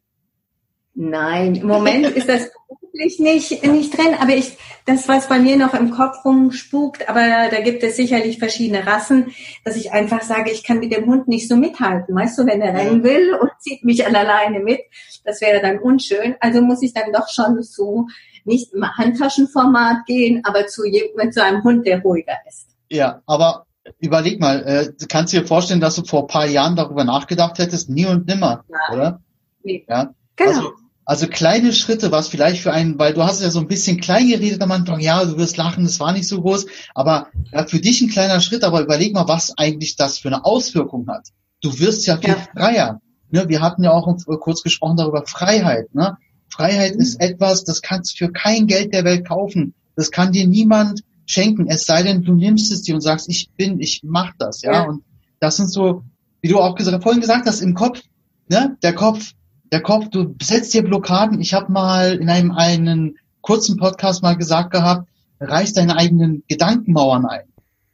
Nein, 0.98 1.56
im 1.56 1.68
Moment 1.68 2.06
ist 2.06 2.30
das 2.30 2.50
beruflich 2.96 3.20
nicht, 3.20 3.64
nicht 3.66 3.98
drin, 3.98 4.16
aber 4.18 4.34
ich, 4.34 4.58
das, 4.86 5.08
was 5.10 5.28
bei 5.28 5.40
mir 5.40 5.58
noch 5.58 5.74
im 5.74 5.92
Kopf 5.92 6.24
rumspukt, 6.24 7.10
aber 7.10 7.50
da 7.52 7.60
gibt 7.60 7.84
es 7.84 7.98
sicherlich 7.98 8.40
verschiedene 8.40 8.88
Rassen, 8.88 9.34
dass 9.66 9.76
ich 9.76 9.92
einfach 9.92 10.22
sage, 10.22 10.52
ich 10.52 10.64
kann 10.64 10.80
mit 10.80 10.96
dem 10.96 11.06
Hund 11.06 11.28
nicht 11.28 11.50
so 11.50 11.58
mithalten. 11.58 12.16
Weißt 12.16 12.38
du, 12.38 12.46
wenn 12.46 12.62
er 12.62 12.74
rennen 12.74 13.04
will 13.04 13.34
und 13.34 13.52
zieht 13.60 13.84
mich 13.84 14.08
an 14.08 14.16
alleine 14.16 14.60
mit, 14.60 14.80
das 15.26 15.42
wäre 15.42 15.62
dann 15.62 15.80
unschön. 15.80 16.36
Also 16.40 16.62
muss 16.62 16.82
ich 16.82 16.94
dann 16.94 17.12
doch 17.12 17.28
schon 17.30 17.62
zu, 17.62 18.08
nicht 18.46 18.74
im 18.74 18.86
Handtaschenformat 18.88 20.06
gehen, 20.06 20.42
aber 20.44 20.68
zu, 20.68 20.84
zu 21.32 21.44
einem 21.44 21.64
Hund, 21.64 21.86
der 21.86 22.02
ruhiger 22.02 22.36
ist. 22.48 22.68
Ja, 22.90 23.22
aber 23.26 23.66
überleg 24.00 24.40
mal, 24.40 24.64
äh, 24.64 25.06
kannst 25.08 25.34
du 25.34 25.40
dir 25.40 25.48
vorstellen, 25.48 25.82
dass 25.82 25.96
du 25.96 26.04
vor 26.04 26.22
ein 26.22 26.28
paar 26.28 26.46
Jahren 26.46 26.76
darüber 26.76 27.04
nachgedacht 27.04 27.58
hättest, 27.60 27.90
nie 27.90 28.06
und 28.06 28.28
nimmer, 28.28 28.64
ja. 28.70 28.96
oder? 28.96 29.22
Nee. 29.64 29.86
Ja. 29.90 30.14
Genau. 30.36 30.50
Also, 30.52 30.72
also 31.06 31.28
kleine 31.28 31.72
Schritte, 31.72 32.12
was 32.12 32.28
vielleicht 32.28 32.62
für 32.62 32.74
einen, 32.74 32.98
weil 32.98 33.14
du 33.14 33.24
hast 33.24 33.42
ja 33.42 33.52
so 33.52 33.60
ein 33.60 33.68
bisschen 33.68 34.02
klein 34.02 34.28
geredet 34.28 34.62
am 34.62 34.72
Anfang, 34.72 35.00
ja, 35.00 35.24
du 35.24 35.38
wirst 35.38 35.58
lachen, 35.58 35.86
es 35.86 36.00
war 36.00 36.14
nicht 36.14 36.28
so 36.28 36.42
groß, 36.42 36.66
aber 36.96 37.28
ja, 37.52 37.66
für 37.66 37.80
dich 37.80 38.02
ein 38.02 38.10
kleiner 38.10 38.42
Schritt, 38.42 38.64
aber 38.64 38.82
überleg 38.82 39.14
mal, 39.14 39.28
was 39.28 39.56
eigentlich 39.58 39.96
das 39.96 40.18
für 40.18 40.30
eine 40.30 40.46
Auswirkung 40.46 41.08
hat. 41.08 41.28
Du 41.62 41.80
wirst 41.80 42.08
ja 42.08 42.18
viel 42.18 42.30
ja. 42.30 42.48
freier. 42.56 43.02
Ne? 43.30 43.48
Wir 43.50 43.62
hatten 43.62 43.84
ja 43.84 43.92
auch 43.92 44.08
kurz 44.40 44.64
gesprochen 44.64 44.98
darüber 44.98 45.26
Freiheit. 45.26 45.94
Ne? 45.94 46.18
Freiheit 46.50 46.96
ist 46.96 47.20
etwas, 47.22 47.64
das 47.64 47.82
kannst 47.82 48.14
du 48.14 48.26
für 48.26 48.32
kein 48.32 48.68
Geld 48.68 48.94
der 48.94 49.04
Welt 49.04 49.28
kaufen. 49.28 49.74
Das 49.96 50.12
kann 50.12 50.32
dir 50.32 50.48
niemand 50.48 51.02
schenken, 51.26 51.68
es 51.68 51.86
sei 51.86 52.04
denn, 52.04 52.24
du 52.24 52.34
nimmst 52.34 52.72
es 52.72 52.84
dir 52.84 52.96
und 52.96 53.02
sagst, 53.02 53.30
ich 53.30 53.50
bin, 53.58 53.80
ich 53.80 54.02
mach 54.04 54.34
das, 54.38 54.62
ja. 54.62 54.74
ja. 54.74 54.84
Und 54.84 55.04
das 55.40 55.58
sind 55.58 55.72
so, 55.72 56.04
wie 56.42 56.50
du 56.50 56.60
auch 56.60 56.76
gesagt, 56.76 57.04
vorhin 57.04 57.22
gesagt 57.22 57.48
hast, 57.48 57.62
im 57.62 57.74
Kopf, 57.74 58.02
ne, 58.48 58.78
der 58.84 58.94
Kopf, 58.94 59.34
der 59.72 59.82
Kopf, 59.82 60.10
du 60.10 60.36
setzt 60.42 60.74
dir 60.74 60.84
Blockaden. 60.84 61.42
Ich 61.42 61.54
habe 61.54 61.72
mal 61.72 62.14
in 62.14 62.30
einem 62.30 62.52
einen 62.52 63.18
kurzen 63.42 63.78
Podcast 63.78 64.22
mal 64.22 64.38
gesagt 64.38 64.72
gehabt, 64.72 65.10
reiß 65.40 65.74
deine 65.74 65.98
eigenen 65.98 66.44
Gedankenmauern 66.48 67.26
ein. 67.26 67.46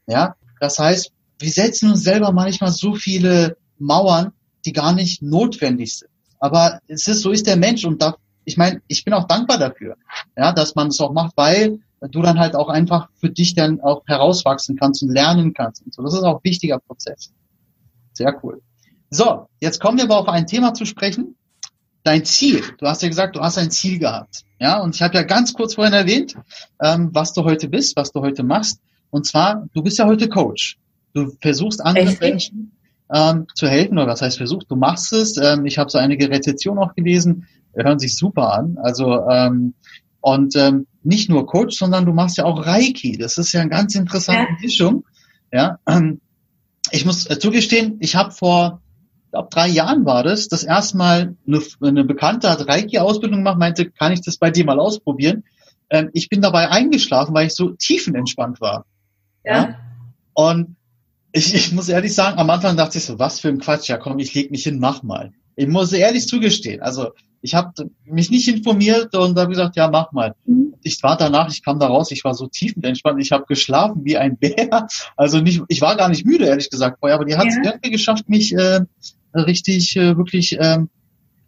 Ja, 0.07 0.35
das 0.59 0.77
heißt, 0.79 1.11
wir 1.39 1.49
setzen 1.49 1.91
uns 1.91 2.03
selber 2.03 2.31
manchmal 2.31 2.71
so 2.71 2.93
viele 2.95 3.57
Mauern, 3.79 4.31
die 4.65 4.73
gar 4.73 4.93
nicht 4.93 5.21
notwendig 5.21 5.97
sind. 5.97 6.11
Aber 6.39 6.79
es 6.87 7.07
ist 7.07 7.21
so 7.21 7.31
ist 7.31 7.47
der 7.47 7.57
Mensch 7.57 7.85
und 7.85 8.01
da, 8.01 8.15
ich 8.45 8.57
meine, 8.57 8.81
ich 8.87 9.03
bin 9.05 9.13
auch 9.13 9.27
dankbar 9.27 9.57
dafür, 9.57 9.95
ja, 10.37 10.51
dass 10.51 10.75
man 10.75 10.87
es 10.87 10.99
auch 10.99 11.13
macht, 11.13 11.33
weil 11.35 11.79
du 12.01 12.21
dann 12.21 12.39
halt 12.39 12.55
auch 12.55 12.69
einfach 12.69 13.09
für 13.15 13.29
dich 13.29 13.53
dann 13.53 13.79
auch 13.81 14.03
herauswachsen 14.07 14.75
kannst 14.77 15.03
und 15.03 15.09
lernen 15.09 15.53
kannst. 15.53 15.85
Und 15.85 15.93
so. 15.93 16.01
Das 16.01 16.13
ist 16.13 16.23
auch 16.23 16.37
ein 16.37 16.43
wichtiger 16.43 16.79
Prozess. 16.79 17.31
Sehr 18.13 18.39
cool. 18.43 18.61
So, 19.09 19.47
jetzt 19.59 19.79
kommen 19.79 19.97
wir 19.97 20.05
aber 20.05 20.17
auf 20.17 20.27
ein 20.27 20.47
Thema 20.47 20.73
zu 20.73 20.85
sprechen, 20.85 21.35
dein 22.03 22.25
Ziel. 22.25 22.63
Du 22.79 22.87
hast 22.87 23.01
ja 23.03 23.07
gesagt, 23.07 23.35
du 23.35 23.41
hast 23.41 23.57
ein 23.57 23.69
Ziel 23.69 23.99
gehabt. 23.99 24.43
Ja, 24.59 24.79
und 24.79 24.95
ich 24.95 25.01
habe 25.01 25.15
ja 25.15 25.23
ganz 25.23 25.53
kurz 25.53 25.75
vorhin 25.75 25.93
erwähnt, 25.93 26.35
ähm, 26.81 27.09
was 27.13 27.33
du 27.33 27.43
heute 27.43 27.67
bist, 27.67 27.95
was 27.95 28.11
du 28.11 28.21
heute 28.21 28.43
machst. 28.43 28.79
Und 29.09 29.25
zwar, 29.25 29.67
du 29.73 29.83
bist 29.83 29.97
ja 29.97 30.05
heute 30.05 30.29
Coach. 30.29 30.77
Du 31.13 31.31
versuchst 31.41 31.81
anderen 31.83 32.09
Echt? 32.09 32.21
Menschen 32.21 32.71
ähm, 33.13 33.47
zu 33.53 33.67
helfen, 33.67 33.97
oder 33.97 34.07
was 34.07 34.21
heißt 34.21 34.37
versucht, 34.37 34.71
du 34.71 34.75
machst 34.75 35.11
es. 35.13 35.37
Ähm, 35.37 35.65
ich 35.65 35.77
habe 35.77 35.89
so 35.89 35.97
einige 35.97 36.29
Rezeption 36.29 36.79
auch 36.79 36.95
gelesen, 36.95 37.47
hören 37.73 37.99
sich 37.99 38.15
super 38.15 38.53
an. 38.53 38.77
Also 38.81 39.27
ähm, 39.29 39.73
und 40.19 40.55
ähm, 40.55 40.87
nicht 41.03 41.29
nur 41.29 41.47
Coach, 41.47 41.77
sondern 41.77 42.05
du 42.05 42.13
machst 42.13 42.37
ja 42.37 42.45
auch 42.45 42.65
Reiki. 42.65 43.17
Das 43.17 43.37
ist 43.37 43.53
ja 43.53 43.61
eine 43.61 43.69
ganz 43.69 43.95
interessante 43.95 44.51
ja. 44.51 44.57
Mischung. 44.61 45.05
Ja, 45.51 45.79
ähm, 45.87 46.21
ich 46.91 47.05
muss 47.05 47.29
äh, 47.29 47.39
zugestehen, 47.39 47.97
ich 47.99 48.15
habe 48.15 48.31
vor 48.31 48.81
glaube, 49.31 49.49
drei 49.49 49.67
Jahren 49.67 50.05
war 50.05 50.23
das, 50.23 50.47
das 50.47 50.63
erste 50.63 50.97
Mal 50.97 51.35
eine, 51.47 51.61
eine 51.81 52.03
Bekannte 52.03 52.49
hat 52.49 52.67
Reiki-Ausbildung 52.67 53.39
gemacht, 53.39 53.57
meinte, 53.57 53.89
kann 53.89 54.11
ich 54.11 54.21
das 54.21 54.37
bei 54.37 54.51
dir 54.51 54.65
mal 54.65 54.79
ausprobieren? 54.79 55.43
Ähm, 55.89 56.09
ich 56.13 56.29
bin 56.29 56.41
dabei 56.41 56.69
eingeschlafen, 56.69 57.33
weil 57.33 57.47
ich 57.47 57.55
so 57.55 57.69
tiefenentspannt 57.71 58.61
war. 58.61 58.85
Ja. 59.43 59.53
ja? 59.53 59.75
Und 60.33 60.75
ich, 61.31 61.55
ich 61.55 61.71
muss 61.71 61.89
ehrlich 61.89 62.13
sagen, 62.13 62.37
am 62.37 62.49
Anfang 62.49 62.75
dachte 62.77 62.97
ich 62.97 63.05
so, 63.05 63.19
was 63.19 63.39
für 63.39 63.47
ein 63.47 63.59
Quatsch, 63.59 63.87
ja 63.87 63.97
komm, 63.97 64.19
ich 64.19 64.33
leg 64.33 64.51
mich 64.51 64.63
hin, 64.63 64.79
mach 64.79 65.01
mal. 65.01 65.31
Ich 65.55 65.67
muss 65.67 65.93
ehrlich 65.93 66.27
zugestehen, 66.27 66.81
also 66.81 67.11
ich 67.41 67.55
habe 67.55 67.89
mich 68.05 68.29
nicht 68.29 68.47
informiert 68.47 69.15
und 69.15 69.37
habe 69.37 69.49
gesagt, 69.49 69.75
ja, 69.75 69.89
mach 69.89 70.11
mal. 70.11 70.35
Mhm. 70.45 70.75
Ich 70.83 71.01
war 71.03 71.17
danach, 71.17 71.49
ich 71.51 71.63
kam 71.63 71.79
da 71.79 71.87
raus, 71.87 72.11
ich 72.11 72.23
war 72.23 72.33
so 72.33 72.47
tiefenentspannt, 72.47 73.21
ich 73.21 73.31
habe 73.31 73.45
geschlafen 73.47 74.01
wie 74.03 74.17
ein 74.17 74.37
Bär. 74.37 74.87
Also 75.15 75.39
nicht, 75.39 75.61
ich 75.67 75.81
war 75.81 75.95
gar 75.95 76.09
nicht 76.09 76.25
müde, 76.25 76.45
ehrlich 76.45 76.69
gesagt 76.69 76.99
vorher, 76.99 77.15
aber 77.15 77.25
die 77.25 77.35
hat 77.35 77.47
es 77.47 77.55
ja. 77.55 77.63
irgendwie 77.65 77.91
geschafft, 77.91 78.29
mich 78.29 78.53
äh, 78.53 78.81
richtig 79.33 79.95
äh, 79.95 80.17
wirklich 80.17 80.57
ähm, 80.59 80.89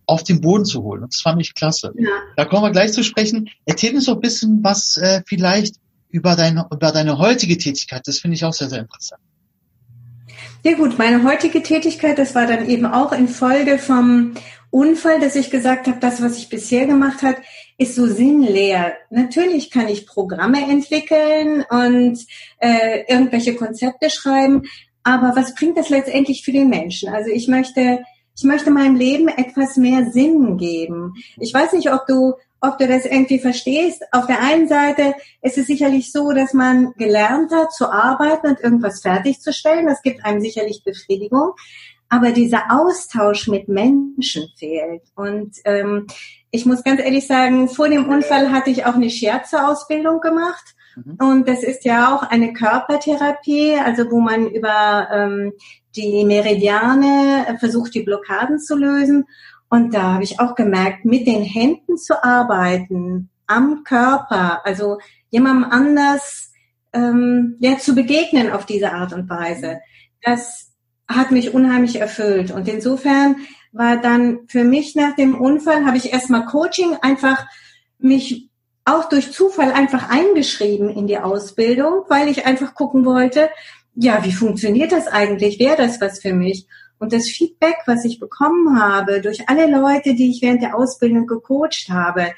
auf 0.06 0.24
den 0.24 0.42
Boden 0.42 0.66
zu 0.66 0.84
holen. 0.84 1.04
Und 1.04 1.14
das 1.14 1.22
fand 1.22 1.42
ich 1.42 1.54
klasse. 1.54 1.94
Ja. 1.98 2.10
Da 2.36 2.46
kommen 2.46 2.64
wir 2.64 2.72
gleich 2.72 2.92
zu 2.94 3.04
sprechen. 3.04 3.50
Erzähl 3.66 3.96
uns 3.96 4.06
doch 4.06 4.16
ein 4.16 4.22
bisschen 4.22 4.64
was 4.64 4.98
äh, 4.98 5.22
vielleicht 5.26 5.76
über 6.10 6.36
deine, 6.36 6.68
über 6.72 6.92
deine 6.92 7.18
heutige 7.18 7.58
Tätigkeit. 7.58 8.02
Das 8.06 8.20
finde 8.20 8.36
ich 8.36 8.46
auch 8.46 8.54
sehr, 8.54 8.70
sehr 8.70 8.80
interessant. 8.80 9.22
Ja 10.64 10.74
gut, 10.76 10.98
meine 10.98 11.24
heutige 11.24 11.62
Tätigkeit, 11.62 12.18
das 12.18 12.36
war 12.36 12.48
dann 12.48 12.70
eben 12.70 12.86
auch 12.86 13.12
in 13.12 13.28
Folge 13.28 13.78
vom 13.78 14.34
Unfall, 14.74 15.20
dass 15.20 15.36
ich 15.36 15.51
gesagt 15.51 15.86
habe, 15.86 16.00
das, 16.00 16.20
was 16.20 16.39
ich 16.39 16.50
bisher 16.50 16.88
gemacht 16.88 17.22
habe, 17.22 17.38
ist 17.77 17.94
so 17.94 18.08
sinnleer. 18.08 18.94
Natürlich 19.12 19.70
kann 19.70 19.88
ich 19.88 20.08
Programme 20.08 20.68
entwickeln 20.68 21.63
und 21.70 22.25
äh, 22.58 23.03
irgendwelche 23.08 23.53
Konzepte 23.53 24.10
schreiben, 24.10 24.63
aber 25.03 25.36
was 25.36 25.53
bringt 25.53 25.77
das 25.77 25.89
letztendlich 25.89 26.44
für 26.44 26.51
den 26.51 26.70
Menschen? 26.70 27.10
Also 27.10 27.30
ich 27.30 27.48
möchte, 27.48 28.03
ich 28.36 28.44
möchte 28.46 28.72
meinem 28.72 28.96
Leben 28.96 29.27
etwas 29.27 29.77
mehr 29.77 30.10
Sinn 30.10 30.58
geben. 30.58 31.13
Ich 31.39 31.53
weiß 31.53 31.74
nicht, 31.74 31.92
ob 31.92 32.08
du, 32.08 32.34
ob 32.60 32.80
du 32.80 32.88
das 32.88 33.06
irgendwie 33.06 33.38
verstehst. 33.39 34.01
Auf 34.12 34.25
der 34.25 34.42
einen 34.42 34.68
Seite 34.68 35.13
ist 35.44 35.60
es 35.60 35.68
sicherlich 35.68 36.12
so, 36.12 36.32
dass 36.32 36.53
man 36.53 36.94
gelernt 36.98 37.51
hat 37.51 37.74
zu 37.74 37.92
arbeiten 37.92 38.48
und 38.48 38.60
irgendwas 38.60 39.01
fertigzustellen. 39.01 39.86
Das 39.86 40.01
gibt 40.01 40.25
einem 40.25 40.42
sicherlich 40.42 40.84
Befriedigung. 40.84 41.51
Aber 42.13 42.32
dieser 42.32 42.65
Austausch 42.70 43.48
mit 43.48 43.67
Menschen 43.67 44.48
fehlt. 44.55 45.01
Und 45.15 45.55
ähm, 45.65 46.05
ich 46.51 46.67
muss 46.67 46.84
ganz 46.84 47.01
ehrlich 47.01 47.25
sagen, 47.25 47.67
vor 47.67 47.89
dem 47.89 48.08
Unfall 48.08 48.51
hatte 48.51 48.70
ich 48.70 48.86
auch 48.86 48.93
eine 48.93 49.10
Scherze-Ausbildung 49.10 50.22
gemacht. 50.22 50.75
Mhm. 50.96 51.17
Und 51.20 51.48
das 51.48 51.63
ist 51.63 51.86
ja 51.86 52.15
auch 52.15 52.22
eine 52.22 52.53
Körpertherapie, 52.53 53.77
also 53.84 54.12
wo 54.12 54.20
man 54.20 54.48
über 54.48 55.08
ähm, 55.12 55.53
die 55.96 56.24
Meridiane 56.24 57.58
versucht, 57.60 57.96
die 57.96 58.03
Blockaden 58.03 58.60
zu 58.60 58.75
lösen. 58.75 59.25
Und 59.67 59.96
da 59.96 60.13
habe 60.13 60.24
ich 60.24 60.39
auch 60.39 60.53
gemerkt, 60.53 61.05
mit 61.05 61.25
den 61.25 61.41
Händen 61.41 61.98
zu 61.98 62.24
arbeiten, 62.24 63.32
am 63.48 63.84
Körper, 63.84 64.63
also 64.67 65.00
jemandem 65.32 65.72
anders 65.72 66.51
ähm, 66.93 67.58
ja, 67.60 67.79
zu 67.79 67.96
begegnen 67.96 68.51
auf 68.51 68.67
diese 68.67 68.91
Art 68.91 69.13
und 69.13 69.27
Weise, 69.32 69.82
das 70.22 70.62
hat 71.15 71.32
mich 71.32 71.53
unheimlich 71.53 72.00
erfüllt. 72.00 72.51
Und 72.51 72.67
insofern 72.67 73.38
war 73.72 73.98
dann 73.98 74.41
für 74.48 74.63
mich 74.63 74.96
nach 74.96 75.15
dem 75.15 75.39
Unfall, 75.39 75.86
habe 75.86 75.98
ich 75.98 76.13
erstmal 76.13 76.46
Coaching 76.46 76.96
einfach 77.01 77.46
mich 78.00 78.50
auch 78.86 79.08
durch 79.10 79.32
Zufall 79.32 79.72
einfach 79.72 80.10
eingeschrieben 80.10 80.89
in 80.89 81.08
die 81.08 81.17
Ausbildung, 81.17 82.03
weil 82.10 82.27
ich 82.27 82.46
einfach 82.46 82.75
gucken 82.75 83.05
wollte, 83.05 83.50
ja, 83.96 84.24
wie 84.24 84.34
funktioniert 84.34 84.91
das 84.91 85.08
eigentlich? 85.08 85.60
Wäre 85.60 85.77
das 85.77 86.01
was 86.01 86.20
für 86.20 86.34
mich? 86.34 86.67
Und 87.00 87.13
das 87.13 87.27
Feedback, 87.27 87.77
was 87.86 88.05
ich 88.05 88.20
bekommen 88.20 88.79
habe 88.79 89.22
durch 89.22 89.50
alle 89.50 89.70
Leute, 89.70 90.15
die 90.15 90.32
ich 90.32 90.41
während 90.41 90.62
der 90.62 90.75
Ausbildung 90.75 91.27
gecoacht 91.27 91.89
habe, 91.89 92.34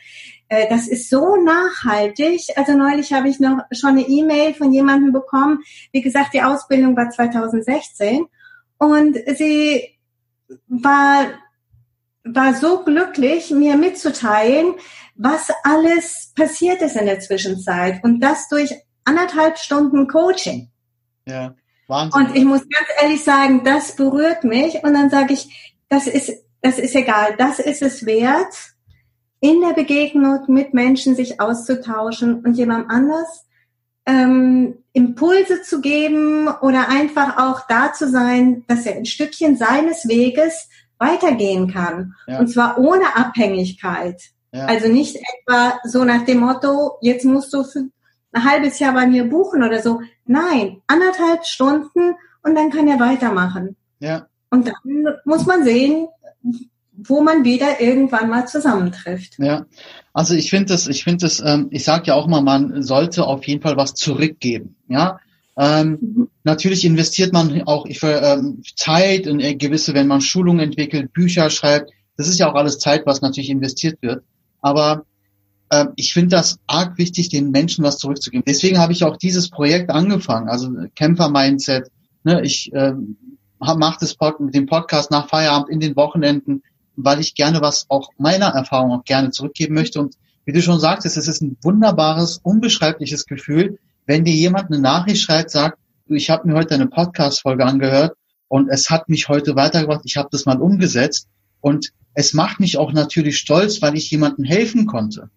äh, 0.48 0.67
das 0.70 0.88
ist 0.88 1.10
so 1.10 1.36
nachhaltig. 1.36 2.41
Also 2.55 2.74
neulich 2.74 3.13
habe 3.13 3.29
ich 3.29 3.39
noch 3.39 3.60
schon 3.72 3.91
eine 3.91 4.08
E-Mail 4.08 4.53
von 4.53 4.72
jemandem 4.72 5.12
bekommen. 5.12 5.60
Wie 5.91 6.01
gesagt, 6.01 6.34
die 6.34 6.41
Ausbildung 6.41 6.96
war 6.96 7.10
2016 7.10 8.25
und 8.77 9.17
sie 9.36 9.98
war, 10.67 11.27
war 12.24 12.53
so 12.53 12.84
glücklich, 12.84 13.51
mir 13.51 13.77
mitzuteilen, 13.77 14.75
was 15.15 15.50
alles 15.63 16.34
passiert 16.36 16.82
ist 16.82 16.96
in 16.96 17.05
der 17.05 17.20
Zwischenzeit 17.20 18.03
und 18.03 18.20
das 18.20 18.50
durch 18.50 18.74
anderthalb 19.05 19.58
Stunden 19.58 20.08
Coaching. 20.08 20.70
Ja, 21.25 21.55
Wahnsinn. 21.88 22.22
Und 22.22 22.36
ich 22.36 22.46
muss 22.46 22.62
ganz 22.62 22.88
ehrlich 23.01 23.24
sagen, 23.24 23.63
das 23.63 23.96
berührt 23.96 24.44
mich 24.44 24.84
und 24.84 24.94
dann 24.94 25.10
sage 25.10 25.34
ich, 25.34 25.75
das 25.89 26.08
ist, 26.08 26.34
das 26.62 26.79
ist 26.79 26.96
egal, 26.96 27.36
das 27.38 27.60
ist 27.60 27.82
es 27.82 28.05
wert, 28.05 28.55
in 29.39 29.62
der 29.62 29.74
Begegnung 29.74 30.39
mit 30.48 30.74
Menschen 30.74 31.15
sich 31.15 31.39
auszutauschen 31.39 32.44
und 32.44 32.55
jemand 32.55 32.89
anders 32.89 33.45
ähm, 34.06 34.78
Impulse 34.94 35.62
zu 35.62 35.82
geben 35.82 36.48
oder 36.48 36.90
einfach 36.90 37.38
auch 37.38 37.68
da 37.68 37.94
zu 37.94 38.10
sein, 38.10 38.64
dass 38.68 38.86
er 38.86 38.96
ein 38.96 39.06
Stückchen 39.06 39.58
seines 39.58 40.08
Weges 40.08 40.70
weitergehen 40.98 41.72
kann. 41.72 42.14
Ja. 42.28 42.40
Und 42.40 42.48
zwar 42.48 42.78
ohne 42.78 43.16
Abhängigkeit. 43.16 44.22
Ja. 44.52 44.66
Also 44.66 44.88
nicht 44.88 45.18
etwa 45.18 45.80
so 45.84 46.04
nach 46.04 46.24
dem 46.24 46.40
Motto, 46.40 46.98
jetzt 47.02 47.26
musst 47.26 47.54
du 47.54 47.64
für 47.64 47.90
ein 48.32 48.44
halbes 48.44 48.80
Jahr 48.80 48.94
bei 48.94 49.08
mir 49.08 49.26
buchen 49.26 49.64
oder 49.64 49.82
so. 49.82 50.02
Nein, 50.26 50.82
anderthalb 50.88 51.46
Stunden 51.46 52.16
und 52.44 52.56
dann 52.56 52.70
kann 52.70 52.88
er 52.88 53.00
weitermachen. 53.00 53.76
Ja. 54.00 54.28
Und 54.50 54.68
dann 54.68 55.16
muss 55.26 55.46
man 55.46 55.64
sehen, 55.64 56.08
wo 56.98 57.22
man 57.22 57.44
wieder 57.44 57.82
irgendwann 57.82 58.30
mal 58.30 58.48
zusammentrifft. 58.48 59.38
Ja, 59.38 59.66
also 60.14 60.34
ich 60.34 60.50
finde 60.50 60.68
das, 60.68 60.88
ich 60.88 61.04
finde 61.04 61.25
das, 61.25 61.42
ähm, 61.46 61.68
ich 61.72 61.84
sage 61.84 62.08
ja 62.08 62.14
auch 62.16 62.28
mal, 62.28 62.42
man 62.42 62.84
sollte 62.84 63.25
auf 63.25 63.46
jeden 63.46 63.62
Fall 63.62 63.78
was 63.78 63.94
zurückgeben. 63.94 64.75
Ja, 64.88 65.20
ähm, 65.58 65.98
mhm. 66.02 66.30
natürlich 66.44 66.86
investiert 66.86 67.34
man 67.34 67.64
auch 67.64 67.88
für 67.94 68.22
ähm, 68.22 68.62
Zeit 68.75 69.25
in 69.28 69.40
gewisse, 69.58 69.94
wenn 69.94 70.08
man 70.08 70.22
Schulungen 70.22 70.60
entwickelt, 70.60 71.14
Bücher 71.14 71.50
schreibt. 71.50 71.92
Das 72.18 72.28
ist 72.28 72.40
ja 72.40 72.50
auch 72.50 72.56
alles 72.56 72.80
Zeit, 72.80 73.06
was 73.06 73.22
natürlich 73.22 73.50
investiert 73.50 74.02
wird. 74.02 74.24
Aber 74.62 75.06
ähm, 75.72 75.90
ich 75.96 76.14
finde 76.14 76.36
das 76.36 76.60
arg 76.68 76.98
wichtig, 76.98 77.30
den 77.30 77.52
Menschen 77.52 77.84
was 77.84 77.98
zurückzugeben. 77.98 78.44
Deswegen 78.48 78.80
habe 78.80 78.94
ich 78.94 79.04
auch 79.04 79.18
dieses 79.18 79.50
Projekt 79.50 79.90
angefangen, 79.90 80.50
also 80.50 80.72
Kämpfer-Mindset. 80.96 81.90
Ne, 82.24 82.42
ich 82.44 82.72
ähm, 82.74 83.18
mache 83.60 83.98
das 84.00 84.16
Pod 84.16 84.40
mit 84.40 84.56
dem 84.56 84.66
Podcast 84.66 85.12
nach 85.12 85.30
Feierabend 85.30 85.70
in 85.70 85.80
den 85.80 85.96
Wochenenden 85.96 86.64
weil 86.98 87.20
ich 87.20 87.36
gerne 87.36 87.62
was 87.62 87.86
auch 87.90 88.10
meiner 88.18 88.48
Erfahrung 88.48 88.92
auch 88.92 89.04
gerne 89.04 89.32
zurückgeben 89.32 89.75
möchte. 89.75 90.00
Und 90.00 90.16
wie 90.46 90.54
du 90.54 90.62
schon 90.62 90.80
sagtest, 90.80 91.18
es 91.18 91.28
ist 91.28 91.42
ein 91.42 91.58
wunderbares, 91.62 92.40
unbeschreibliches 92.44 93.25
Gefühl, 93.25 93.80
wenn 94.06 94.24
dir 94.24 94.34
jemand 94.34 94.72
eine 94.72 94.80
Nachricht 94.80 95.22
schreibt, 95.22 95.52
sagt, 95.52 95.80
du, 96.08 96.14
ich 96.14 96.30
habe 96.30 96.48
mir 96.48 96.56
heute 96.56 96.75
eine 96.75 96.88
Podcast-Folge 96.88 97.66
angehört 97.66 98.16
und 98.48 98.70
es 98.70 98.90
hat 98.90 99.10
mich 99.10 99.28
heute 99.28 99.56
weitergebracht, 99.56 100.02
ich 100.06 100.18
habe 100.18 100.30
das 100.32 100.46
mal 100.46 100.62
umgesetzt 100.62 101.28
und 101.62 101.92
es 102.14 102.34
macht 102.34 102.60
mich 102.60 102.78
auch 102.78 102.94
natürlich 102.94 103.38
stolz, 103.38 103.82
weil 103.82 103.96
ich 103.96 104.10
jemandem 104.12 104.46
helfen 104.46 104.86
konnte. 104.86 105.30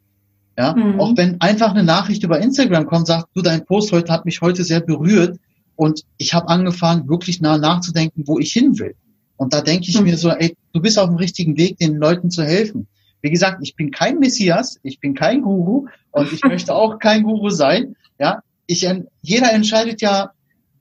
Ja, 0.57 0.75
mhm. 0.75 1.00
auch 1.00 1.17
wenn 1.17 1.41
einfach 1.41 1.71
eine 1.71 1.85
Nachricht 1.85 2.25
über 2.25 2.41
Instagram 2.41 2.87
kommt, 2.87 3.07
sagt, 3.07 3.29
du, 3.35 3.43
dein 3.43 3.65
Post 3.65 3.93
heute 3.93 4.12
hat 4.12 4.25
mich 4.25 4.41
heute 4.41 4.65
sehr 4.65 4.81
berührt 4.81 5.38
und 5.77 6.03
ich 6.17 6.35
habe 6.35 6.49
angefangen, 6.49 7.09
wirklich 7.09 7.41
nah 7.41 7.59
nachzudenken, 7.59 8.25
wo 8.27 8.41
ich 8.41 8.53
hin 8.53 8.79
will. 8.79 8.97
Und 9.38 9.54
da 9.54 9.62
denke 9.62 9.88
ich 9.88 9.99
mhm. 9.99 10.04
mir 10.04 10.18
so, 10.18 10.28
ey, 10.28 10.54
du 10.75 10.83
bist 10.83 10.99
auf 10.99 11.09
dem 11.09 11.16
richtigen 11.16 11.57
Weg, 11.57 11.78
den 11.78 11.97
Leuten 11.97 12.30
zu 12.30 12.45
helfen. 12.45 12.87
Wie 13.23 13.30
gesagt, 13.30 13.61
ich 13.62 13.75
bin 13.75 13.90
kein 13.90 14.18
Messias, 14.18 14.78
ich 14.83 15.00
bin 15.00 15.14
kein 15.14 15.40
Guru 15.40 15.87
und 16.11 16.33
ich 16.33 16.42
möchte 16.45 16.75
auch 16.75 16.99
kein 16.99 17.23
Guru 17.23 17.49
sein. 17.49 17.97
Ja, 18.18 18.42
ich, 18.66 18.87
jeder 19.23 19.52
entscheidet 19.52 20.02
ja, 20.02 20.33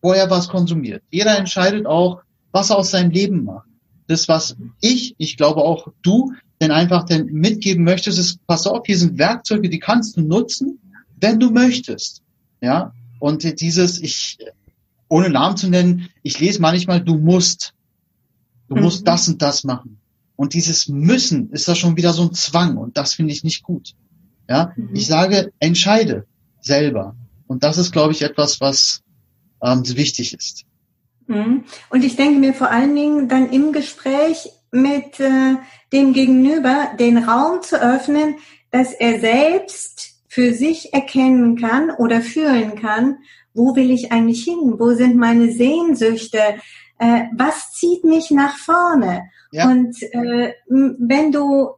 wo 0.02 0.12
er 0.12 0.30
was 0.30 0.50
konsumiert. 0.50 1.04
Jeder 1.10 1.38
entscheidet 1.38 1.86
auch, 1.86 2.22
was 2.52 2.70
er 2.70 2.78
aus 2.78 2.92
seinem 2.92 3.12
Leben 3.12 3.46
macht. 3.46 3.68
Das, 4.08 4.28
was 4.28 4.58
ich, 4.82 5.16
ich 5.18 5.38
glaube 5.38 5.62
auch 5.62 5.88
du, 6.02 6.34
denn 6.60 6.72
einfach 6.72 7.04
denn 7.04 7.26
mitgeben 7.28 7.84
möchtest, 7.84 8.18
ist, 8.18 8.46
pass 8.48 8.66
auf, 8.66 8.84
hier 8.86 8.98
sind 8.98 9.18
Werkzeuge, 9.18 9.70
die 9.70 9.80
kannst 9.80 10.18
du 10.18 10.22
nutzen, 10.22 10.80
wenn 11.20 11.40
du 11.40 11.52
möchtest. 11.52 12.24
Ja, 12.62 12.94
und 13.20 13.62
dieses, 13.62 14.02
ich, 14.02 14.38
ohne 15.10 15.30
Namen 15.30 15.58
zu 15.58 15.70
nennen, 15.70 16.10
ich 16.24 16.40
lese 16.40 16.62
manchmal, 16.62 17.02
du 17.02 17.18
musst. 17.18 17.74
Du 18.68 18.76
mhm. 18.76 18.84
musst 18.84 19.08
das 19.08 19.28
und 19.28 19.42
das 19.42 19.64
machen. 19.64 20.00
Und 20.36 20.54
dieses 20.54 20.88
Müssen 20.88 21.50
ist 21.52 21.68
da 21.68 21.76
schon 21.76 21.98
wieder 21.98 22.14
so 22.14 22.24
ein 22.24 22.34
Zwang 22.34 22.78
und 22.78 22.98
das 22.98 23.16
finde 23.16 23.34
ich 23.34 23.44
nicht 23.44 23.64
gut. 23.64 23.96
Ja, 24.48 24.74
mhm. 24.76 24.90
ich 24.94 25.08
sage, 25.08 25.52
entscheide 25.60 26.26
selber. 26.62 27.16
Und 27.48 27.64
das 27.64 27.78
ist, 27.78 27.92
glaube 27.92 28.14
ich, 28.14 28.22
etwas, 28.22 28.62
was 28.62 29.02
ähm, 29.64 29.84
wichtig 29.96 30.34
ist. 30.34 30.66
Mhm. 31.28 31.64
Und 31.90 32.04
ich 32.04 32.16
denke 32.16 32.40
mir 32.40 32.54
vor 32.54 32.70
allen 32.70 32.96
Dingen 32.96 33.30
dann 33.30 33.52
im 33.52 33.74
Gespräch 33.74 34.50
mit 34.72 35.20
äh, 35.20 35.56
dem 35.94 36.14
Gegenüber 36.14 36.92
den 37.00 37.18
Raum 37.18 37.62
zu 37.62 37.82
öffnen, 37.82 38.36
dass 38.72 38.94
er 38.94 39.20
selbst 39.20 40.18
für 40.28 40.54
sich 40.54 40.94
erkennen 40.94 41.58
kann 41.58 41.90
oder 41.90 42.22
fühlen 42.22 42.76
kann, 42.76 43.18
wo 43.54 43.76
will 43.76 43.90
ich 43.90 44.12
eigentlich 44.12 44.44
hin? 44.44 44.76
Wo 44.78 44.94
sind 44.94 45.16
meine 45.16 45.52
Sehnsüchte? 45.52 46.40
Äh, 47.00 47.24
was 47.36 47.74
zieht 47.74 48.04
mich 48.04 48.32
nach 48.32 48.58
vorne? 48.58 49.30
Ja. 49.52 49.70
Und 49.70 50.02
äh, 50.02 50.54
wenn 50.68 51.32
du, 51.32 51.72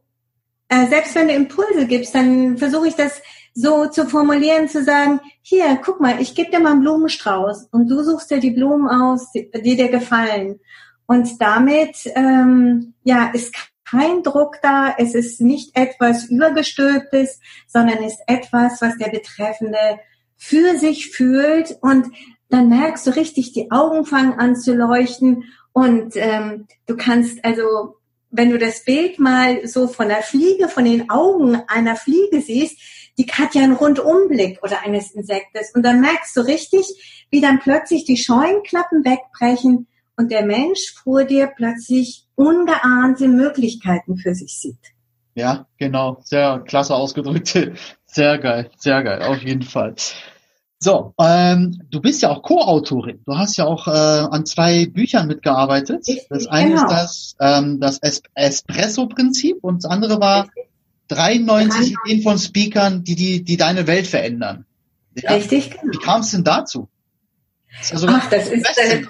äh, 0.68 0.86
selbst 0.86 1.14
wenn 1.14 1.28
du 1.28 1.34
Impulse 1.34 1.86
gibst, 1.86 2.14
dann 2.14 2.58
versuche 2.58 2.88
ich 2.88 2.94
das 2.94 3.20
so 3.54 3.86
zu 3.86 4.06
formulieren, 4.06 4.68
zu 4.68 4.84
sagen, 4.84 5.20
hier, 5.42 5.78
guck 5.84 6.00
mal, 6.00 6.20
ich 6.20 6.34
gebe 6.34 6.50
dir 6.50 6.60
mal 6.60 6.72
einen 6.72 6.80
Blumenstrauß 6.80 7.68
und 7.72 7.88
du 7.88 8.02
suchst 8.02 8.30
dir 8.30 8.38
die 8.38 8.52
Blumen 8.52 8.88
aus, 8.88 9.30
die, 9.32 9.50
die 9.50 9.76
dir 9.76 9.88
gefallen. 9.88 10.60
Und 11.06 11.40
damit 11.40 11.96
ähm, 12.14 12.94
ja, 13.02 13.30
ist 13.32 13.52
kein 13.90 14.22
Druck 14.22 14.58
da, 14.62 14.94
es 14.96 15.14
ist 15.14 15.40
nicht 15.40 15.76
etwas 15.76 16.26
Übergestülptes, 16.26 17.40
sondern 17.66 18.04
ist 18.04 18.20
etwas, 18.28 18.80
was 18.80 18.96
der 18.96 19.10
Betreffende 19.10 19.98
für 20.36 20.78
sich 20.78 21.10
fühlt 21.10 21.76
und 21.80 22.06
dann 22.50 22.68
merkst 22.68 23.06
du 23.06 23.10
richtig, 23.12 23.52
die 23.52 23.70
Augen 23.70 24.04
fangen 24.04 24.38
an 24.38 24.56
zu 24.56 24.74
leuchten 24.74 25.44
und 25.72 26.16
ähm, 26.16 26.66
du 26.86 26.96
kannst 26.96 27.44
also, 27.44 27.96
wenn 28.30 28.50
du 28.50 28.58
das 28.58 28.84
Bild 28.84 29.18
mal 29.18 29.66
so 29.66 29.88
von 29.88 30.08
der 30.08 30.22
Fliege, 30.22 30.68
von 30.68 30.84
den 30.84 31.10
Augen 31.10 31.62
einer 31.68 31.96
Fliege 31.96 32.40
siehst, 32.40 32.78
die 33.18 33.26
hat 33.26 33.54
ja 33.54 33.62
einen 33.62 33.74
Rundumblick 33.74 34.60
oder 34.62 34.82
eines 34.84 35.12
Insektes 35.12 35.72
und 35.74 35.82
dann 35.82 36.00
merkst 36.00 36.36
du 36.36 36.40
richtig, 36.40 37.26
wie 37.30 37.40
dann 37.40 37.60
plötzlich 37.60 38.04
die 38.04 38.16
Scheuenklappen 38.16 39.04
wegbrechen 39.04 39.86
und 40.16 40.30
der 40.30 40.44
Mensch 40.44 40.94
vor 41.02 41.24
dir 41.24 41.46
plötzlich 41.54 42.26
ungeahnte 42.34 43.28
Möglichkeiten 43.28 44.16
für 44.16 44.34
sich 44.34 44.58
sieht. 44.58 44.78
Ja, 45.34 45.66
genau. 45.78 46.18
Sehr 46.24 46.62
klasse 46.66 46.94
ausgedrückt. 46.94 47.56
Sehr 48.06 48.38
geil, 48.38 48.70
sehr 48.76 49.04
geil, 49.04 49.22
auf 49.22 49.40
jeden 49.40 49.62
Fall. 49.62 49.94
So, 50.82 51.12
ähm, 51.20 51.78
du 51.90 52.00
bist 52.00 52.22
ja 52.22 52.30
auch 52.30 52.42
Co-Autorin. 52.42 53.20
Du 53.26 53.36
hast 53.36 53.58
ja 53.58 53.66
auch 53.66 53.86
äh, 53.86 53.90
an 53.90 54.46
zwei 54.46 54.86
Büchern 54.86 55.26
mitgearbeitet. 55.26 56.06
Das 56.30 56.46
eine 56.46 56.70
genau. 56.70 56.82
ist 56.82 56.90
das, 56.90 57.36
ähm, 57.38 57.80
das 57.80 57.98
es 58.00 58.22
Espresso-Prinzip 58.34 59.58
und 59.60 59.84
das 59.84 59.90
andere 59.90 60.18
war 60.20 60.48
93 61.08 61.96
Ideen 62.04 62.22
von 62.22 62.38
Speakern, 62.38 63.04
die, 63.04 63.14
die, 63.14 63.44
die 63.44 63.58
deine 63.58 63.86
Welt 63.86 64.06
verändern. 64.06 64.64
Ja? 65.16 65.32
Richtig, 65.32 65.72
genau. 65.72 65.92
Wie 65.92 65.98
kam 65.98 66.22
es 66.22 66.30
denn 66.30 66.44
dazu? 66.44 66.88
Also 67.90 68.06
Ach, 68.08 68.30
das 68.30 68.48
ist 68.48 68.78
äh, 68.78 69.02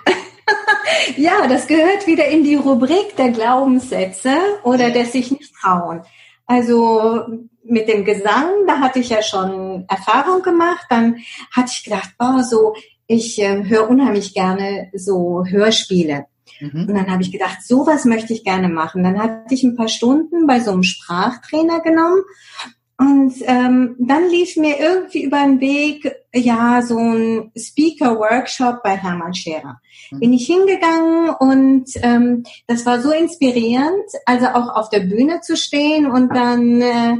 ja, 1.17 1.47
das 1.47 1.69
gehört 1.69 2.07
wieder 2.09 2.27
in 2.27 2.43
die 2.43 2.57
Rubrik 2.57 3.15
der 3.17 3.31
Glaubenssätze 3.31 4.35
oder 4.65 4.89
ja. 4.89 4.91
des 4.91 5.13
sich 5.13 5.31
nicht 5.31 5.55
trauen. 5.55 6.03
Also 6.47 7.27
mit 7.71 7.89
dem 7.89 8.05
Gesang, 8.05 8.67
da 8.67 8.81
hatte 8.81 8.99
ich 8.99 9.09
ja 9.09 9.23
schon 9.23 9.85
Erfahrung 9.89 10.43
gemacht. 10.43 10.87
Dann 10.91 11.19
hatte 11.53 11.71
ich 11.73 11.85
gedacht, 11.85 12.11
oh, 12.19 12.43
so, 12.43 12.75
ich 13.07 13.41
äh, 13.41 13.65
höre 13.65 13.89
unheimlich 13.89 14.35
gerne 14.35 14.91
so 14.95 15.45
Hörspiele. 15.47 16.27
Mhm. 16.61 16.87
Und 16.89 16.95
dann 16.95 17.11
habe 17.11 17.23
ich 17.23 17.33
gedacht, 17.33 17.63
sowas 17.63 18.05
möchte 18.05 18.33
ich 18.33 18.45
gerne 18.45 18.69
machen. 18.69 19.03
Dann 19.03 19.21
hatte 19.21 19.55
ich 19.55 19.63
ein 19.63 19.77
paar 19.77 19.89
Stunden 19.89 20.47
bei 20.47 20.61
so 20.61 20.73
einem 20.73 20.83
Sprachtrainer 20.83 21.81
genommen. 21.81 22.23
Und 22.99 23.35
ähm, 23.43 23.97
dann 23.99 24.29
lief 24.29 24.57
mir 24.57 24.79
irgendwie 24.79 25.25
über 25.25 25.39
den 25.39 25.61
Weg 25.61 26.13
ja 26.35 26.83
so 26.83 26.99
ein 26.99 27.51
Speaker-Workshop 27.57 28.83
bei 28.83 28.97
Hermann 28.97 29.35
Scherer. 29.35 29.81
Mhm. 30.11 30.21
Bin 30.21 30.33
ich 30.33 30.47
hingegangen 30.47 31.31
und 31.31 31.91
ähm, 32.03 32.45
das 32.67 32.87
war 32.87 33.01
so 33.01 33.11
inspirierend, 33.11 34.05
also 34.27 34.47
auch 34.47 34.77
auf 34.77 34.91
der 34.91 35.01
Bühne 35.01 35.41
zu 35.41 35.57
stehen 35.57 36.07
und 36.11 36.35
dann 36.35 36.81
äh, 36.81 37.17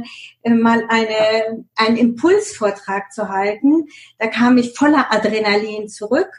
mal 0.49 0.83
eine, 0.89 1.65
einen 1.75 1.97
Impulsvortrag 1.97 3.11
zu 3.11 3.29
halten. 3.29 3.87
Da 4.17 4.27
kam 4.27 4.57
ich 4.57 4.73
voller 4.77 5.11
Adrenalin 5.11 5.87
zurück. 5.87 6.29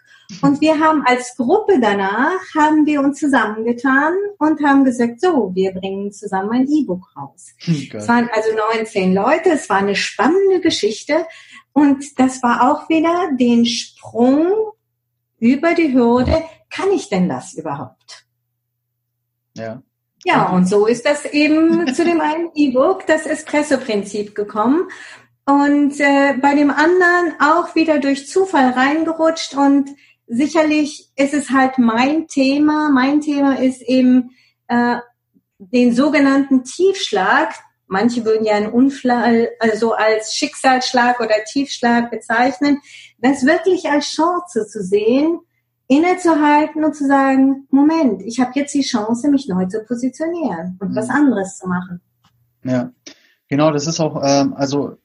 Und 0.40 0.62
wir 0.62 0.78
haben 0.80 1.02
als 1.04 1.36
Gruppe 1.36 1.78
danach, 1.80 2.40
haben 2.56 2.86
wir 2.86 3.00
uns 3.00 3.18
zusammengetan 3.18 4.14
und 4.38 4.64
haben 4.64 4.84
gesagt, 4.84 5.20
so, 5.20 5.50
wir 5.54 5.72
bringen 5.72 6.10
zusammen 6.10 6.50
ein 6.52 6.68
E-Book 6.68 7.04
raus. 7.16 7.54
Hm, 7.58 7.88
es 7.92 8.08
waren 8.08 8.30
also 8.32 8.48
19 8.72 9.12
Leute, 9.12 9.50
es 9.50 9.68
war 9.68 9.78
eine 9.78 9.94
spannende 9.94 10.60
Geschichte. 10.60 11.26
Und 11.72 12.18
das 12.18 12.42
war 12.42 12.70
auch 12.70 12.88
wieder 12.88 13.30
den 13.38 13.64
Sprung 13.66 14.72
über 15.38 15.74
die 15.74 15.92
Hürde, 15.92 16.44
kann 16.70 16.90
ich 16.92 17.08
denn 17.08 17.28
das 17.28 17.54
überhaupt? 17.54 18.26
Ja. 19.56 19.82
Ja, 20.24 20.50
und 20.50 20.66
so 20.66 20.86
ist 20.86 21.04
das 21.04 21.24
eben 21.24 21.86
zu 21.94 22.04
dem 22.04 22.20
einen 22.20 22.50
E-Book, 22.54 23.06
das 23.06 23.26
Espresso-Prinzip 23.26 24.34
gekommen. 24.34 24.88
Und 25.44 25.98
äh, 25.98 26.34
bei 26.40 26.54
dem 26.54 26.70
anderen 26.70 27.34
auch 27.40 27.74
wieder 27.74 27.98
durch 27.98 28.28
Zufall 28.28 28.70
reingerutscht. 28.70 29.54
Und 29.54 29.90
sicherlich 30.28 31.10
ist 31.16 31.34
es 31.34 31.50
halt 31.50 31.78
mein 31.78 32.28
Thema. 32.28 32.90
Mein 32.90 33.20
Thema 33.20 33.58
ist 33.58 33.82
eben 33.82 34.30
äh, 34.68 34.98
den 35.58 35.92
sogenannten 35.94 36.62
Tiefschlag, 36.64 37.54
Manche 37.92 38.24
würden 38.24 38.46
ja 38.46 38.54
einen 38.54 38.72
Unfall, 38.72 39.50
also 39.60 39.92
als 39.92 40.34
Schicksalsschlag 40.34 41.20
oder 41.20 41.34
Tiefschlag 41.46 42.10
bezeichnen. 42.10 42.78
Das 43.18 43.44
wirklich 43.44 43.84
als 43.90 44.06
Chance 44.06 44.66
zu 44.66 44.82
sehen, 44.82 45.40
innezuhalten 45.88 46.84
und 46.84 46.96
zu 46.96 47.06
sagen, 47.06 47.66
Moment, 47.70 48.22
ich 48.22 48.40
habe 48.40 48.52
jetzt 48.54 48.72
die 48.72 48.80
Chance, 48.80 49.28
mich 49.28 49.46
neu 49.46 49.66
zu 49.66 49.84
positionieren 49.84 50.78
und 50.80 50.92
mhm. 50.92 50.96
was 50.96 51.10
anderes 51.10 51.58
zu 51.58 51.68
machen. 51.68 52.00
Ja, 52.64 52.92
genau, 53.48 53.70
das 53.70 53.86
ist 53.86 54.00
auch, 54.00 54.22
ähm, 54.24 54.54
also 54.54 54.96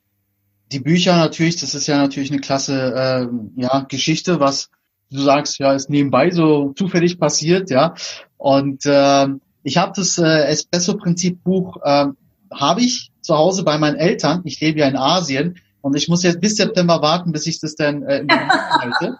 die 0.71 0.79
Bücher 0.79 1.17
natürlich, 1.17 1.59
das 1.59 1.75
ist 1.75 1.87
ja 1.87 1.97
natürlich 1.97 2.31
eine 2.31 2.39
klasse 2.39 2.93
ähm, 2.95 3.51
ja, 3.57 3.81
Geschichte, 3.89 4.39
was 4.39 4.69
du 5.11 5.19
sagst, 5.19 5.59
ja, 5.59 5.73
ist 5.73 5.89
nebenbei 5.89 6.31
so 6.31 6.71
zufällig 6.71 7.19
passiert, 7.19 7.69
ja. 7.69 7.95
Und 8.37 8.83
ähm, 8.85 9.41
ich 9.63 9.75
habe 9.75 9.91
das 9.93 10.17
äh, 10.17 10.45
Espresso-Prinzip-Buch 10.45 11.81
ähm, 11.83 12.15
habe 12.53 12.81
ich 12.81 13.11
zu 13.21 13.35
Hause 13.35 13.63
bei 13.63 13.77
meinen 13.77 13.95
Eltern. 13.95 14.41
Ich 14.45 14.59
lebe 14.59 14.79
ja 14.79 14.87
in 14.87 14.95
Asien 14.95 15.59
und 15.81 15.95
ich 15.95 16.07
muss 16.07 16.23
jetzt 16.23 16.41
bis 16.41 16.55
September 16.55 17.01
warten, 17.01 17.31
bis 17.31 17.47
ich 17.47 17.59
das 17.59 17.75
dann 17.75 18.03
äh, 18.03 18.25
halte. 18.29 19.17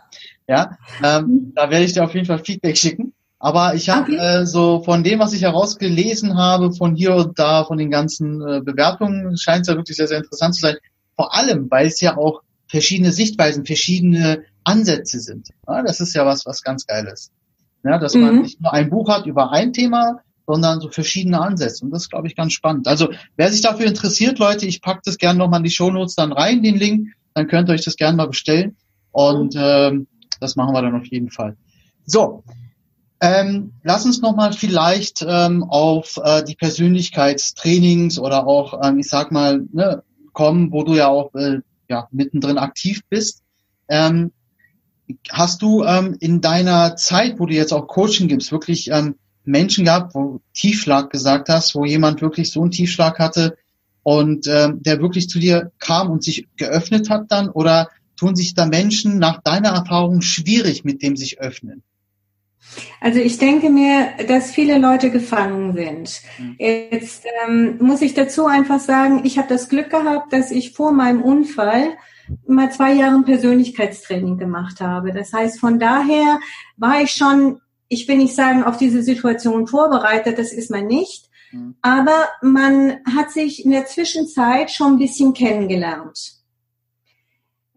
Ja, 0.47 0.77
ähm, 1.03 1.51
da 1.55 1.69
werde 1.69 1.85
ich 1.85 1.93
dir 1.93 2.03
auf 2.03 2.13
jeden 2.13 2.25
Fall 2.25 2.43
Feedback 2.43 2.77
schicken. 2.77 3.13
Aber 3.39 3.75
ich 3.75 3.89
habe 3.89 4.13
okay. 4.13 4.41
äh, 4.41 4.45
so 4.45 4.81
von 4.83 5.03
dem, 5.03 5.19
was 5.19 5.33
ich 5.33 5.43
herausgelesen 5.43 6.37
habe, 6.37 6.73
von 6.73 6.95
hier 6.95 7.15
und 7.15 7.37
da, 7.37 7.65
von 7.65 7.77
den 7.77 7.91
ganzen 7.91 8.41
äh, 8.41 8.61
Bewertungen, 8.61 9.37
scheint 9.37 9.61
es 9.61 9.67
ja 9.67 9.75
wirklich 9.75 9.97
sehr, 9.97 10.07
sehr 10.07 10.17
interessant 10.17 10.55
zu 10.55 10.61
sein. 10.61 10.77
Vor 11.15 11.35
allem, 11.35 11.69
weil 11.69 11.87
es 11.87 12.01
ja 12.01 12.17
auch 12.17 12.41
verschiedene 12.67 13.11
Sichtweisen, 13.11 13.65
verschiedene 13.65 14.43
Ansätze 14.63 15.19
sind. 15.19 15.49
Ja, 15.67 15.83
das 15.83 16.01
ist 16.01 16.15
ja 16.15 16.25
was, 16.25 16.45
was 16.45 16.63
ganz 16.63 16.85
Geiles. 16.87 17.31
Ja, 17.83 17.99
dass 17.99 18.15
mhm. 18.15 18.21
man 18.21 18.41
nicht 18.41 18.59
nur 18.59 18.73
ein 18.73 18.89
Buch 18.89 19.09
hat 19.09 19.25
über 19.25 19.51
ein 19.51 19.71
Thema, 19.71 20.21
sondern 20.47 20.79
so 20.79 20.89
verschiedene 20.89 21.41
Ansätze. 21.41 21.83
Und 21.83 21.91
das 21.91 22.03
ist, 22.03 22.09
glaube 22.09 22.27
ich, 22.27 22.35
ganz 22.35 22.53
spannend. 22.53 22.87
Also 22.87 23.09
wer 23.35 23.51
sich 23.51 23.61
dafür 23.61 23.85
interessiert, 23.85 24.39
Leute, 24.39 24.65
ich 24.65 24.81
packe 24.81 25.01
das 25.03 25.17
gerne 25.17 25.37
nochmal 25.37 25.59
in 25.59 25.65
die 25.65 25.69
Shownotes 25.71 26.15
dann 26.15 26.31
rein, 26.31 26.63
den 26.63 26.77
Link. 26.77 27.09
Dann 27.33 27.47
könnt 27.47 27.69
ihr 27.69 27.73
euch 27.73 27.83
das 27.83 27.97
gerne 27.97 28.15
mal 28.15 28.29
bestellen. 28.29 28.77
Und 29.11 29.55
ähm, 29.57 30.07
das 30.39 30.55
machen 30.55 30.73
wir 30.73 30.81
dann 30.81 30.95
auf 30.95 31.05
jeden 31.07 31.29
Fall. 31.29 31.57
So, 32.05 32.43
ähm, 33.19 33.73
lass 33.83 34.05
uns 34.05 34.21
nochmal 34.21 34.53
vielleicht 34.53 35.25
ähm, 35.27 35.63
auf 35.63 36.17
äh, 36.23 36.43
die 36.43 36.55
Persönlichkeitstrainings 36.55 38.17
oder 38.17 38.47
auch, 38.47 38.79
ähm, 38.81 38.99
ich 38.99 39.09
sag 39.09 39.31
mal, 39.31 39.65
ne, 39.73 40.03
kommen, 40.31 40.71
wo 40.71 40.83
du 40.83 40.95
ja 40.95 41.07
auch 41.07 41.33
äh, 41.35 41.59
ja, 41.89 42.07
mittendrin 42.11 42.57
aktiv 42.57 43.01
bist. 43.09 43.43
Ähm, 43.89 44.31
hast 45.29 45.61
du 45.61 45.83
ähm, 45.83 46.15
in 46.19 46.41
deiner 46.41 46.95
Zeit, 46.95 47.39
wo 47.39 47.47
du 47.47 47.53
jetzt 47.53 47.73
auch 47.73 47.87
Coaching 47.87 48.27
gibst, 48.27 48.51
wirklich 48.51 48.91
ähm, 48.91 49.15
Menschen 49.47 49.85
gehabt, 49.85 50.13
wo 50.13 50.41
Tiefschlag 50.53 51.09
gesagt 51.09 51.49
hast, 51.49 51.75
wo 51.75 51.85
jemand 51.85 52.21
wirklich 52.21 52.51
so 52.51 52.61
einen 52.61 52.71
Tiefschlag 52.71 53.19
hatte 53.19 53.57
und 54.03 54.47
ähm, 54.47 54.81
der 54.83 55.01
wirklich 55.01 55.29
zu 55.29 55.39
dir 55.39 55.71
kam 55.79 56.09
und 56.09 56.23
sich 56.23 56.47
geöffnet 56.57 57.09
hat 57.09 57.31
dann? 57.31 57.49
Oder 57.49 57.89
tun 58.17 58.35
sich 58.35 58.53
da 58.53 58.65
Menschen 58.65 59.19
nach 59.19 59.41
deiner 59.41 59.69
Erfahrung 59.69 60.21
schwierig 60.21 60.83
mit 60.83 61.01
dem 61.01 61.15
sich 61.15 61.39
öffnen? 61.39 61.83
Also 62.99 63.19
ich 63.19 63.37
denke 63.37 63.69
mir, 63.69 64.09
dass 64.27 64.51
viele 64.51 64.77
Leute 64.77 65.09
gefangen 65.09 65.73
sind. 65.73 66.21
Mhm. 66.37 66.55
Jetzt 66.59 67.23
ähm, 67.47 67.77
muss 67.79 68.01
ich 68.01 68.13
dazu 68.13 68.45
einfach 68.45 68.79
sagen, 68.79 69.21
ich 69.23 69.37
habe 69.37 69.47
das 69.47 69.69
Glück 69.69 69.89
gehabt, 69.89 70.33
dass 70.33 70.51
ich 70.51 70.73
vor 70.73 70.91
meinem 70.91 71.21
Unfall 71.21 71.97
mal 72.45 72.71
zwei 72.71 72.93
Jahre 72.93 73.21
Persönlichkeitstraining 73.23 74.37
gemacht 74.37 74.81
habe. 74.81 75.13
Das 75.13 75.31
heißt, 75.31 75.59
von 75.59 75.79
daher 75.79 76.39
war 76.75 77.01
ich 77.01 77.11
schon 77.11 77.61
ich 77.89 78.07
will 78.07 78.17
nicht 78.17 78.35
sagen, 78.35 78.63
auf 78.63 78.77
diese 78.77 79.03
Situation 79.03 79.67
vorbereitet, 79.67 80.37
das 80.37 80.51
ist 80.51 80.71
man 80.71 80.87
nicht. 80.87 81.29
Mhm. 81.51 81.75
Aber 81.81 82.27
man 82.41 82.97
hat 83.15 83.31
sich 83.31 83.63
in 83.63 83.71
der 83.71 83.85
Zwischenzeit 83.85 84.71
schon 84.71 84.93
ein 84.93 84.99
bisschen 84.99 85.33
kennengelernt. 85.33 86.33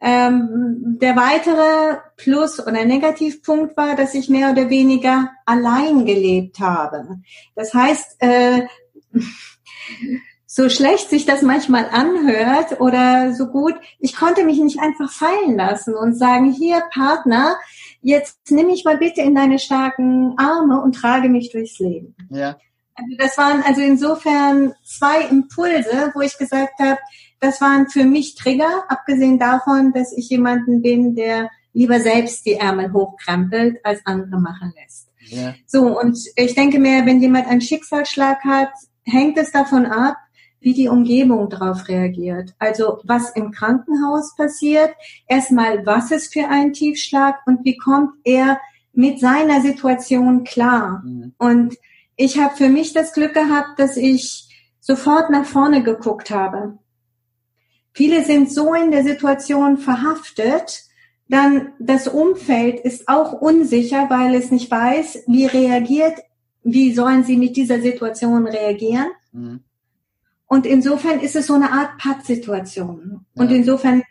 Ähm, 0.03 0.96
der 1.01 1.14
weitere 1.14 1.99
Plus- 2.16 2.59
oder 2.59 2.85
Negativpunkt 2.85 3.77
war, 3.77 3.96
dass 3.96 4.14
ich 4.14 4.31
mehr 4.31 4.51
oder 4.51 4.70
weniger 4.70 5.31
allein 5.44 6.07
gelebt 6.07 6.59
habe. 6.59 7.20
Das 7.55 7.75
heißt, 7.75 8.16
äh, 8.20 8.62
so 10.46 10.68
schlecht 10.68 11.11
sich 11.11 11.27
das 11.27 11.42
manchmal 11.42 11.87
anhört 11.90 12.81
oder 12.81 13.35
so 13.35 13.46
gut, 13.49 13.75
ich 13.99 14.16
konnte 14.16 14.44
mich 14.44 14.59
nicht 14.59 14.81
einfach 14.81 15.12
fallen 15.12 15.57
lassen 15.57 15.94
und 15.94 16.18
sagen, 16.18 16.51
hier 16.51 16.83
Partner, 16.92 17.57
jetzt 18.02 18.50
nimm 18.50 18.66
mich 18.66 18.84
mal 18.84 18.98
bitte 18.98 19.20
in 19.20 19.34
deine 19.34 19.58
starken 19.58 20.34
Arme 20.38 20.80
und 20.80 20.94
trage 20.94 21.28
mich 21.28 21.50
durchs 21.50 21.78
Leben. 21.78 22.14
Ja. 22.30 22.58
Also 22.94 23.16
das 23.18 23.38
waren 23.38 23.62
also 23.62 23.80
insofern 23.80 24.74
zwei 24.84 25.22
Impulse, 25.22 26.12
wo 26.14 26.20
ich 26.20 26.36
gesagt 26.36 26.78
habe, 26.78 26.98
das 27.40 27.60
waren 27.60 27.88
für 27.88 28.04
mich 28.04 28.34
Trigger, 28.34 28.84
abgesehen 28.88 29.38
davon, 29.38 29.92
dass 29.92 30.12
ich 30.16 30.28
jemanden 30.28 30.82
bin, 30.82 31.14
der 31.14 31.48
lieber 31.72 32.00
selbst 32.00 32.44
die 32.44 32.54
Ärmel 32.54 32.92
hochkrempelt, 32.92 33.78
als 33.84 34.00
andere 34.04 34.40
machen 34.40 34.72
lässt. 34.76 35.08
Ja. 35.20 35.54
So, 35.66 35.98
und 35.98 36.18
ich 36.36 36.54
denke 36.54 36.78
mir, 36.78 37.06
wenn 37.06 37.22
jemand 37.22 37.46
einen 37.46 37.60
Schicksalsschlag 37.60 38.44
hat, 38.44 38.72
hängt 39.04 39.38
es 39.38 39.52
davon 39.52 39.86
ab, 39.86 40.16
wie 40.61 40.75
die 40.75 40.88
Umgebung 40.88 41.49
darauf 41.49 41.88
reagiert. 41.88 42.55
Also 42.59 43.01
was 43.05 43.31
im 43.31 43.51
Krankenhaus 43.51 44.37
passiert, 44.37 44.90
erstmal 45.27 45.85
was 45.87 46.11
ist 46.11 46.33
für 46.33 46.49
ein 46.49 46.73
Tiefschlag 46.73 47.38
und 47.46 47.64
wie 47.64 47.77
kommt 47.77 48.12
er 48.25 48.61
mit 48.92 49.20
seiner 49.20 49.62
Situation 49.62 50.44
klar. 50.44 51.03
Mhm. 51.05 51.33
Und 51.38 51.77
ich 52.16 52.38
habe 52.38 52.55
für 52.57 52.68
mich 52.68 52.92
das 52.92 53.12
Glück 53.14 53.35
gehabt, 53.35 53.79
dass 53.79 53.96
ich 53.96 54.49
sofort 54.81 55.31
nach 55.31 55.46
vorne 55.46 55.83
geguckt 55.83 56.31
habe. 56.31 56.79
Viele 57.92 58.25
sind 58.25 58.53
so 58.53 58.75
in 58.75 58.90
der 58.90 59.03
Situation 59.03 59.79
verhaftet, 59.79 60.85
dann 61.29 61.73
das 61.79 62.09
Umfeld 62.09 62.81
ist 62.81 63.09
auch 63.09 63.33
unsicher, 63.33 64.11
weil 64.11 64.35
es 64.35 64.51
nicht 64.51 64.70
weiß, 64.70 65.25
wie 65.29 65.46
reagiert, 65.46 66.18
wie 66.62 66.92
sollen 66.92 67.25
sie 67.25 67.37
mit 67.37 67.57
dieser 67.57 67.81
Situation 67.81 68.46
reagieren. 68.46 69.07
Mhm. 69.33 69.61
Und 70.52 70.66
insofern 70.66 71.20
ist 71.20 71.36
es 71.36 71.46
so 71.46 71.54
eine 71.54 71.70
Art 71.70 71.96
Pattsituation. 71.98 73.24
Ja. 73.36 73.42
Und 73.42 73.52
insofern 73.52 74.02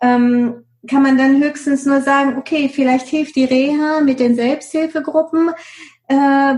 ähm, 0.00 0.64
kann 0.90 1.04
man 1.04 1.16
dann 1.16 1.40
höchstens 1.40 1.86
nur 1.86 2.00
sagen, 2.00 2.36
okay, 2.36 2.68
vielleicht 2.68 3.06
hilft 3.06 3.36
die 3.36 3.44
Reha 3.44 4.00
mit 4.00 4.18
den 4.18 4.34
Selbsthilfegruppen. 4.34 5.50
Äh, 6.08 6.56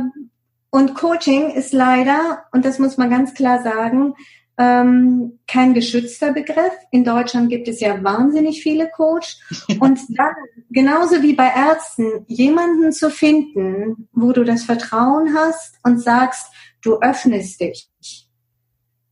und 0.71 0.95
Coaching 0.95 1.51
ist 1.51 1.75
leider, 1.75 2.45
und 2.51 2.65
das 2.65 2.79
muss 2.79 2.97
man 2.97 3.11
ganz 3.11 3.35
klar 3.35 3.63
sagen, 3.63 4.15
ähm, 4.57 5.39
kein 5.47 5.75
geschützter 5.75 6.33
Begriff. 6.33 6.73
In 6.91 7.05
Deutschland 7.05 7.51
gibt 7.51 7.69
es 7.69 7.81
ja 7.81 8.03
wahnsinnig 8.03 8.63
viele 8.63 8.89
Coach. 8.89 9.37
Und 9.81 10.01
dann, 10.17 10.33
genauso 10.71 11.23
wie 11.23 11.35
bei 11.35 11.49
Ärzten, 11.55 12.25
jemanden 12.27 12.91
zu 12.91 13.11
finden, 13.11 14.09
wo 14.13 14.33
du 14.33 14.45
das 14.45 14.65
Vertrauen 14.65 15.37
hast 15.37 15.75
und 15.83 15.99
sagst, 15.99 16.51
du 16.81 17.01
öffnest 17.01 17.61
dich 17.61 17.91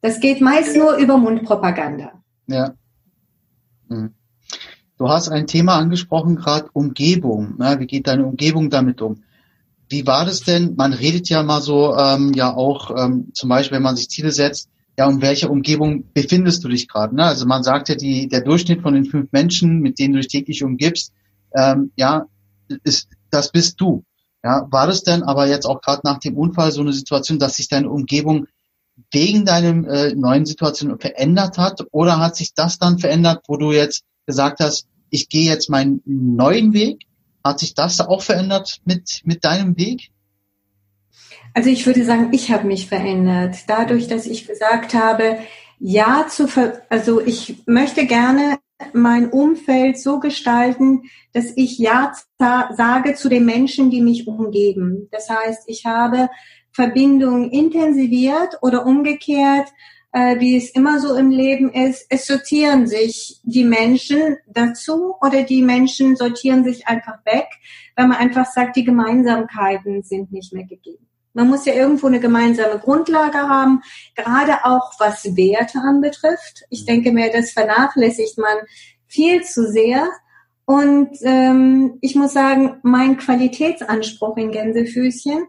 das 0.04 0.20
geht 0.20 0.42
meist 0.42 0.76
nur 0.76 0.96
über 0.96 1.16
Mundpropaganda. 1.16 2.12
Ja. 2.46 2.74
Hm. 3.88 4.12
Du 4.98 5.08
hast 5.08 5.30
ein 5.30 5.46
Thema 5.46 5.76
angesprochen, 5.78 6.36
gerade 6.36 6.68
Umgebung. 6.74 7.56
Ne? 7.56 7.76
Wie 7.78 7.86
geht 7.86 8.06
deine 8.06 8.26
Umgebung 8.26 8.68
damit 8.68 9.00
um? 9.00 9.22
Wie 9.88 10.06
war 10.06 10.26
das 10.26 10.40
denn? 10.42 10.74
Man 10.76 10.92
redet 10.92 11.30
ja 11.30 11.42
mal 11.42 11.62
so, 11.62 11.96
ähm, 11.96 12.34
ja 12.34 12.54
auch 12.54 12.90
ähm, 12.94 13.30
zum 13.32 13.48
Beispiel, 13.48 13.76
wenn 13.76 13.82
man 13.82 13.96
sich 13.96 14.10
Ziele 14.10 14.30
setzt, 14.30 14.68
ja, 14.98 15.08
in 15.08 15.22
welcher 15.22 15.50
Umgebung 15.50 16.04
befindest 16.12 16.62
du 16.64 16.68
dich 16.68 16.86
gerade? 16.86 17.16
Ne? 17.16 17.24
Also 17.24 17.46
man 17.46 17.62
sagt 17.62 17.88
ja, 17.88 17.94
die, 17.94 18.28
der 18.28 18.42
Durchschnitt 18.42 18.82
von 18.82 18.92
den 18.92 19.06
fünf 19.06 19.32
Menschen, 19.32 19.80
mit 19.80 19.98
denen 19.98 20.12
du 20.12 20.20
dich 20.20 20.28
täglich 20.28 20.62
umgibst, 20.62 21.14
ähm, 21.56 21.92
ja, 21.96 22.26
ist, 22.82 23.08
das 23.30 23.50
bist 23.50 23.80
du. 23.80 24.04
Ja, 24.42 24.68
war 24.70 24.86
das 24.86 25.02
denn 25.02 25.22
aber 25.22 25.46
jetzt 25.46 25.64
auch 25.64 25.80
gerade 25.80 26.02
nach 26.04 26.18
dem 26.18 26.36
Unfall 26.36 26.72
so 26.72 26.82
eine 26.82 26.92
Situation, 26.92 27.38
dass 27.38 27.56
sich 27.56 27.70
deine 27.70 27.88
Umgebung 27.88 28.48
wegen 29.10 29.44
deinem 29.44 29.84
äh, 29.84 30.14
neuen 30.14 30.46
Situation 30.46 30.98
verändert 30.98 31.58
hat? 31.58 31.84
Oder 31.90 32.18
hat 32.18 32.36
sich 32.36 32.54
das 32.54 32.78
dann 32.78 32.98
verändert, 32.98 33.44
wo 33.48 33.56
du 33.56 33.72
jetzt 33.72 34.04
gesagt 34.26 34.60
hast, 34.60 34.86
ich 35.10 35.28
gehe 35.28 35.50
jetzt 35.50 35.70
meinen 35.70 36.02
neuen 36.04 36.72
Weg? 36.72 37.06
Hat 37.42 37.60
sich 37.60 37.74
das 37.74 38.00
auch 38.00 38.22
verändert 38.22 38.80
mit, 38.84 39.20
mit 39.24 39.44
deinem 39.44 39.76
Weg? 39.76 40.10
Also 41.52 41.70
ich 41.70 41.86
würde 41.86 42.04
sagen, 42.04 42.30
ich 42.32 42.50
habe 42.50 42.66
mich 42.66 42.88
verändert. 42.88 43.56
Dadurch, 43.68 44.08
dass 44.08 44.26
ich 44.26 44.46
gesagt 44.46 44.94
habe, 44.94 45.38
ja 45.78 46.26
zu, 46.28 46.48
ver 46.48 46.82
also 46.88 47.20
ich 47.20 47.62
möchte 47.66 48.06
gerne 48.06 48.58
mein 48.92 49.30
Umfeld 49.30 49.98
so 49.98 50.18
gestalten, 50.18 51.02
dass 51.32 51.52
ich 51.56 51.78
Ja 51.78 52.12
sage 52.38 53.14
zu 53.14 53.28
den 53.28 53.44
Menschen, 53.44 53.90
die 53.90 54.00
mich 54.00 54.26
umgeben. 54.26 55.08
Das 55.12 55.30
heißt, 55.30 55.64
ich 55.68 55.86
habe 55.86 56.28
Verbindungen 56.74 57.50
intensiviert 57.50 58.58
oder 58.60 58.84
umgekehrt, 58.84 59.68
äh, 60.12 60.38
wie 60.40 60.56
es 60.56 60.70
immer 60.70 60.98
so 60.98 61.14
im 61.16 61.30
Leben 61.30 61.72
ist. 61.72 62.06
Es 62.10 62.26
sortieren 62.26 62.86
sich 62.86 63.40
die 63.44 63.64
Menschen 63.64 64.36
dazu 64.46 65.14
oder 65.20 65.44
die 65.44 65.62
Menschen 65.62 66.16
sortieren 66.16 66.64
sich 66.64 66.86
einfach 66.88 67.24
weg, 67.24 67.46
weil 67.96 68.08
man 68.08 68.18
einfach 68.18 68.46
sagt, 68.46 68.76
die 68.76 68.84
Gemeinsamkeiten 68.84 70.02
sind 70.02 70.32
nicht 70.32 70.52
mehr 70.52 70.64
gegeben. 70.64 71.06
Man 71.32 71.48
muss 71.48 71.64
ja 71.64 71.74
irgendwo 71.74 72.06
eine 72.06 72.20
gemeinsame 72.20 72.78
Grundlage 72.78 73.38
haben, 73.38 73.82
gerade 74.14 74.64
auch 74.64 74.92
was 74.98 75.24
Werte 75.36 75.78
anbetrifft. 75.78 76.64
Ich 76.70 76.86
denke 76.86 77.10
mir, 77.10 77.32
das 77.32 77.50
vernachlässigt 77.50 78.38
man 78.38 78.56
viel 79.06 79.42
zu 79.42 79.70
sehr. 79.70 80.08
Und 80.64 81.10
ähm, 81.22 81.98
ich 82.00 82.14
muss 82.14 82.32
sagen, 82.32 82.78
mein 82.82 83.16
Qualitätsanspruch 83.16 84.36
in 84.36 84.52
Gänsefüßchen 84.52 85.46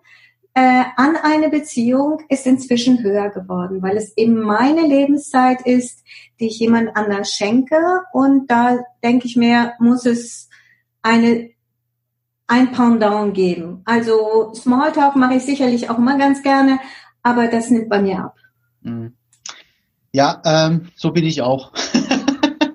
äh, 0.55 0.83
an 0.95 1.17
eine 1.21 1.49
Beziehung 1.49 2.21
ist 2.29 2.47
inzwischen 2.47 3.03
höher 3.03 3.29
geworden, 3.29 3.81
weil 3.81 3.97
es 3.97 4.15
eben 4.17 4.39
meine 4.39 4.87
Lebenszeit 4.87 5.61
ist, 5.61 6.03
die 6.39 6.47
ich 6.47 6.59
jemand 6.59 6.95
anders 6.95 7.33
schenke. 7.33 7.75
Und 8.13 8.49
da 8.49 8.79
denke 9.03 9.27
ich 9.27 9.35
mir, 9.35 9.73
muss 9.79 10.05
es 10.05 10.49
eine 11.01 11.49
ein 12.47 12.71
Pendant 12.71 13.33
geben. 13.33 13.81
Also 13.85 14.53
Smalltalk 14.53 15.15
mache 15.15 15.35
ich 15.35 15.43
sicherlich 15.43 15.89
auch 15.89 15.97
immer 15.97 16.17
ganz 16.17 16.43
gerne, 16.43 16.79
aber 17.23 17.47
das 17.47 17.69
nimmt 17.71 17.89
bei 17.89 18.01
mir 18.01 18.19
ab. 18.19 18.35
Mhm. 18.81 19.13
Ja, 20.11 20.41
ähm, 20.45 20.89
so 20.95 21.11
bin 21.11 21.25
ich 21.25 21.41
auch. 21.41 21.73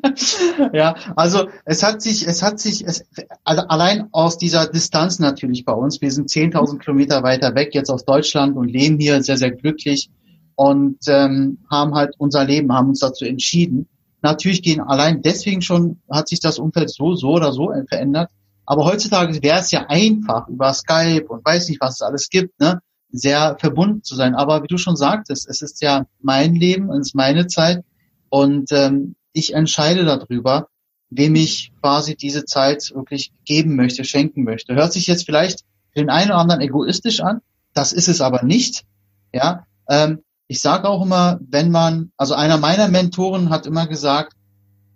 ja, 0.72 0.94
also 1.16 1.48
es 1.64 1.82
hat 1.82 2.02
sich, 2.02 2.26
es 2.26 2.42
hat 2.42 2.58
sich, 2.60 2.84
es, 2.84 3.04
also 3.44 3.62
allein 3.62 4.08
aus 4.12 4.38
dieser 4.38 4.66
Distanz 4.66 5.18
natürlich 5.18 5.64
bei 5.64 5.72
uns, 5.72 6.00
wir 6.00 6.10
sind 6.10 6.28
10.000 6.28 6.78
Kilometer 6.78 7.22
weiter 7.22 7.54
weg 7.54 7.74
jetzt 7.74 7.90
aus 7.90 8.04
Deutschland 8.04 8.56
und 8.56 8.68
leben 8.68 8.98
hier 8.98 9.22
sehr, 9.22 9.36
sehr 9.36 9.50
glücklich 9.50 10.10
und 10.54 10.98
ähm, 11.06 11.58
haben 11.70 11.94
halt 11.94 12.14
unser 12.18 12.44
Leben, 12.44 12.72
haben 12.72 12.90
uns 12.90 13.00
dazu 13.00 13.24
entschieden. 13.24 13.88
Natürlich 14.22 14.62
gehen 14.62 14.80
allein 14.80 15.22
deswegen 15.22 15.62
schon, 15.62 16.00
hat 16.10 16.28
sich 16.28 16.40
das 16.40 16.58
Umfeld 16.58 16.90
so, 16.90 17.14
so 17.14 17.30
oder 17.30 17.52
so 17.52 17.72
verändert. 17.88 18.30
Aber 18.66 18.84
heutzutage 18.84 19.42
wäre 19.42 19.60
es 19.60 19.70
ja 19.70 19.86
einfach, 19.88 20.48
über 20.48 20.72
Skype 20.72 21.26
und 21.28 21.44
weiß 21.44 21.68
nicht, 21.68 21.80
was 21.80 21.94
es 21.94 22.02
alles 22.02 22.28
gibt, 22.28 22.60
ne, 22.60 22.80
sehr 23.10 23.56
verbunden 23.58 24.02
zu 24.02 24.14
sein. 24.14 24.34
Aber 24.34 24.62
wie 24.62 24.68
du 24.68 24.78
schon 24.78 24.96
sagtest, 24.96 25.48
es 25.48 25.62
ist 25.62 25.82
ja 25.82 26.06
mein 26.20 26.54
Leben, 26.54 26.90
es 26.92 27.08
ist 27.08 27.14
meine 27.14 27.46
Zeit 27.46 27.82
und 28.28 28.70
ähm, 28.72 29.16
ich 29.32 29.54
entscheide 29.54 30.04
darüber, 30.04 30.68
wem 31.10 31.34
ich 31.34 31.72
quasi 31.80 32.16
diese 32.16 32.44
Zeit 32.44 32.92
wirklich 32.94 33.32
geben 33.44 33.76
möchte, 33.76 34.04
schenken 34.04 34.44
möchte. 34.44 34.74
Hört 34.74 34.92
sich 34.92 35.06
jetzt 35.06 35.26
vielleicht 35.26 35.64
den 35.96 36.08
einen 36.08 36.30
oder 36.30 36.38
anderen 36.38 36.60
egoistisch 36.60 37.20
an, 37.20 37.40
das 37.74 37.92
ist 37.92 38.08
es 38.08 38.20
aber 38.20 38.42
nicht. 38.44 38.84
Ja, 39.32 39.64
ähm, 39.88 40.20
ich 40.46 40.60
sage 40.60 40.88
auch 40.88 41.02
immer, 41.02 41.38
wenn 41.48 41.70
man, 41.70 42.12
also 42.16 42.34
einer 42.34 42.58
meiner 42.58 42.88
Mentoren 42.88 43.50
hat 43.50 43.66
immer 43.66 43.86
gesagt, 43.86 44.34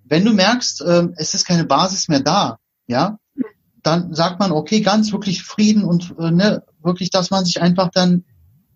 wenn 0.04 0.24
du 0.24 0.32
merkst, 0.32 0.84
ähm, 0.86 1.14
es 1.16 1.34
ist 1.34 1.46
keine 1.46 1.64
Basis 1.64 2.08
mehr 2.08 2.20
da, 2.20 2.58
ja, 2.86 3.18
dann 3.82 4.14
sagt 4.14 4.40
man, 4.40 4.52
okay, 4.52 4.80
ganz 4.80 5.12
wirklich 5.12 5.42
Frieden 5.42 5.84
und 5.84 6.14
äh, 6.18 6.30
ne, 6.30 6.62
wirklich, 6.82 7.10
dass 7.10 7.30
man 7.30 7.44
sich 7.44 7.60
einfach 7.60 7.90
dann 7.90 8.24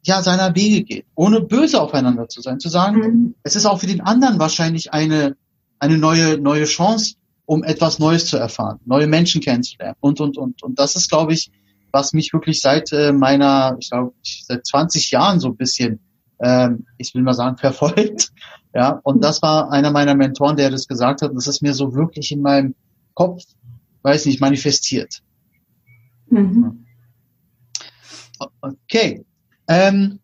ja 0.02 0.22
seiner 0.22 0.54
Wege 0.54 0.84
geht, 0.84 1.06
ohne 1.14 1.40
böse 1.40 1.80
aufeinander 1.80 2.28
zu 2.28 2.40
sein, 2.40 2.60
zu 2.60 2.68
sagen, 2.68 3.00
mhm. 3.00 3.34
es 3.42 3.56
ist 3.56 3.66
auch 3.66 3.80
für 3.80 3.86
den 3.86 4.00
anderen 4.00 4.38
wahrscheinlich 4.38 4.92
eine 4.92 5.36
eine 5.78 5.98
neue, 5.98 6.38
neue 6.38 6.64
Chance, 6.64 7.14
um 7.46 7.64
etwas 7.64 7.98
Neues 7.98 8.26
zu 8.26 8.36
erfahren, 8.36 8.78
neue 8.84 9.06
Menschen 9.06 9.40
kennenzulernen 9.40 9.96
und, 10.00 10.20
und, 10.20 10.36
und. 10.36 10.62
Und 10.62 10.78
das 10.78 10.96
ist, 10.96 11.08
glaube 11.08 11.32
ich, 11.32 11.50
was 11.92 12.12
mich 12.12 12.32
wirklich 12.32 12.60
seit 12.60 12.92
äh, 12.92 13.12
meiner, 13.12 13.76
ich 13.80 13.90
glaube, 13.90 14.12
seit 14.22 14.66
20 14.66 15.10
Jahren 15.10 15.40
so 15.40 15.48
ein 15.48 15.56
bisschen, 15.56 16.00
ähm, 16.40 16.86
ich 16.98 17.14
will 17.14 17.22
mal 17.22 17.34
sagen, 17.34 17.56
verfolgt. 17.58 18.30
Ja, 18.74 19.00
und 19.02 19.24
das 19.24 19.40
war 19.40 19.72
einer 19.72 19.90
meiner 19.90 20.14
Mentoren, 20.14 20.56
der 20.56 20.70
das 20.70 20.86
gesagt 20.86 21.22
hat. 21.22 21.32
Das 21.34 21.46
ist 21.46 21.62
mir 21.62 21.72
so 21.74 21.94
wirklich 21.94 22.30
in 22.32 22.42
meinem 22.42 22.74
Kopf, 23.14 23.42
weiß 24.02 24.26
nicht, 24.26 24.40
manifestiert. 24.40 25.22
Mhm. 26.28 26.84
Okay. 28.60 29.24
Ähm, 29.66 30.20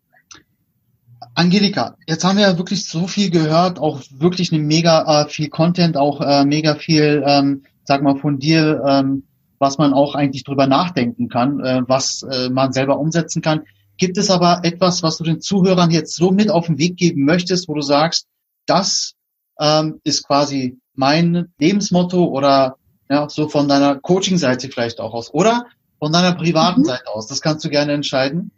Angelika, 1.35 1.97
jetzt 2.07 2.23
haben 2.23 2.37
wir 2.37 2.47
ja 2.47 2.57
wirklich 2.57 2.87
so 2.87 3.07
viel 3.07 3.29
gehört, 3.29 3.77
auch 3.77 4.01
wirklich 4.09 4.53
eine 4.53 4.63
mega 4.63 5.23
äh, 5.23 5.29
viel 5.29 5.49
Content, 5.49 5.97
auch 5.97 6.21
äh, 6.21 6.45
mega 6.45 6.75
viel, 6.75 7.23
ähm, 7.25 7.63
sag 7.83 8.01
mal, 8.01 8.15
von 8.15 8.39
dir, 8.39 8.81
ähm, 8.87 9.23
was 9.59 9.77
man 9.77 9.93
auch 9.93 10.15
eigentlich 10.15 10.45
drüber 10.45 10.65
nachdenken 10.65 11.27
kann, 11.27 11.59
äh, 11.59 11.81
was 11.87 12.23
äh, 12.23 12.49
man 12.49 12.71
selber 12.71 12.99
umsetzen 12.99 13.41
kann. 13.41 13.63
Gibt 13.97 14.17
es 14.17 14.29
aber 14.29 14.61
etwas, 14.63 15.03
was 15.03 15.17
du 15.17 15.25
den 15.25 15.41
Zuhörern 15.41 15.91
jetzt 15.91 16.15
so 16.15 16.31
mit 16.31 16.49
auf 16.49 16.67
den 16.67 16.77
Weg 16.77 16.95
geben 16.95 17.25
möchtest, 17.25 17.67
wo 17.67 17.73
du 17.73 17.81
sagst, 17.81 18.27
das 18.65 19.15
ähm, 19.59 19.99
ist 20.05 20.25
quasi 20.25 20.77
mein 20.93 21.53
Lebensmotto 21.59 22.23
oder 22.25 22.77
ja, 23.09 23.27
so 23.27 23.49
von 23.49 23.67
deiner 23.67 23.95
Coaching-Seite 23.95 24.69
vielleicht 24.69 25.01
auch 25.01 25.13
aus 25.13 25.33
oder 25.33 25.65
von 25.99 26.13
deiner 26.13 26.33
privaten 26.33 26.81
mhm. 26.81 26.85
Seite 26.85 27.09
aus? 27.13 27.27
Das 27.27 27.41
kannst 27.41 27.65
du 27.65 27.69
gerne 27.69 27.91
entscheiden. 27.91 28.51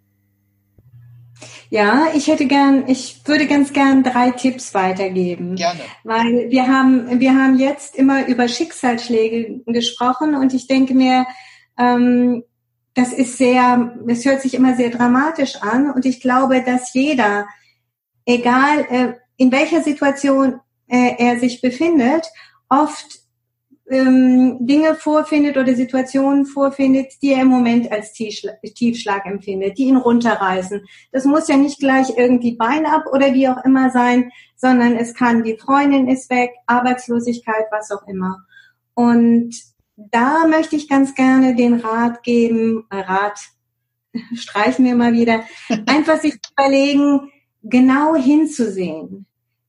Ja, 1.70 2.08
ich 2.16 2.28
hätte 2.28 2.46
gern, 2.46 2.88
ich 2.88 3.22
würde 3.26 3.48
ganz 3.48 3.74
gern 3.74 4.04
drei 4.04 4.32
Tipps 4.32 4.74
weitergeben. 4.74 5.56
Gerne. 5.56 5.82
Weil 6.04 6.50
wir 6.50 6.68
haben, 6.68 7.20
wir 7.20 7.36
haben 7.36 7.60
jetzt 7.60 7.96
immer 7.96 8.28
über 8.28 8.48
Schicksalsschläge 8.48 9.62
gesprochen 9.66 10.36
und 10.36 10.54
ich 10.54 10.68
denke 10.68 10.94
mir, 10.94 11.26
ähm, 11.78 12.44
das 12.94 13.14
ist 13.14 13.38
sehr, 13.38 13.96
es 14.08 14.26
hört 14.26 14.42
sich 14.42 14.56
immer 14.56 14.76
sehr 14.76 14.90
dramatisch 14.90 15.58
an 15.62 15.92
und 15.92 16.06
ich 16.06 16.22
glaube, 16.22 16.64
dass 16.64 16.94
jeder, 16.94 17.48
egal 18.26 18.86
äh, 18.90 19.14
in 19.36 19.52
welcher 19.52 19.84
Situation 19.84 20.60
äh, 20.88 21.16
er 21.18 21.40
sich 21.40 21.62
befindet, 21.62 22.26
oft 22.70 23.20
ähm, 23.90 24.58
Dinge 24.60 24.96
vorfindet 24.96 25.58
oder 25.58 25.74
Situationen 25.76 26.46
vorfindet, 26.46 27.14
die 27.22 27.34
er 27.34 27.44
im 27.44 27.48
Moment 27.48 27.92
als 27.92 28.12
Tiefschlag, 28.14 28.62
Tiefschlag 28.62 29.26
empfindet, 29.26 29.78
die 29.78 29.86
ihn 29.86 29.98
runterreißen. 29.98 30.86
Das 31.12 31.26
muss 31.26 31.48
ja 31.48 31.58
nicht 31.58 31.80
gleich 31.80 32.10
irgendwie 32.18 32.56
Bein 32.56 32.86
ab 32.86 33.06
oder 33.12 33.34
wie 33.34 33.48
auch 33.48 33.64
immer 33.64 33.90
sein, 33.90 34.32
sondern 34.56 34.96
es 34.96 35.14
kann 35.14 35.44
die 35.44 35.58
Freundin 35.58 36.10
ist 36.10 36.30
weg, 36.30 36.52
Arbeitslosigkeit, 36.66 37.66
was 37.72 37.92
auch 37.92 38.06
immer. 38.08 38.44
Und 38.94 39.56
da 39.96 40.48
möchte 40.48 40.76
ich 40.76 40.90
ganz 40.90 41.16
gerne 41.16 41.56
den 41.56 41.80
Rat 41.80 42.24
geben, 42.24 42.86
äh, 42.90 42.98
Rat 42.98 43.40
streichen 44.34 44.84
wir 44.86 44.96
mal 44.96 45.14
wieder, 45.14 45.44
einfach 45.86 46.20
sich 46.20 46.38
überlegen, 46.52 47.32
genau 47.64 48.16
hinzusehen. 48.16 49.26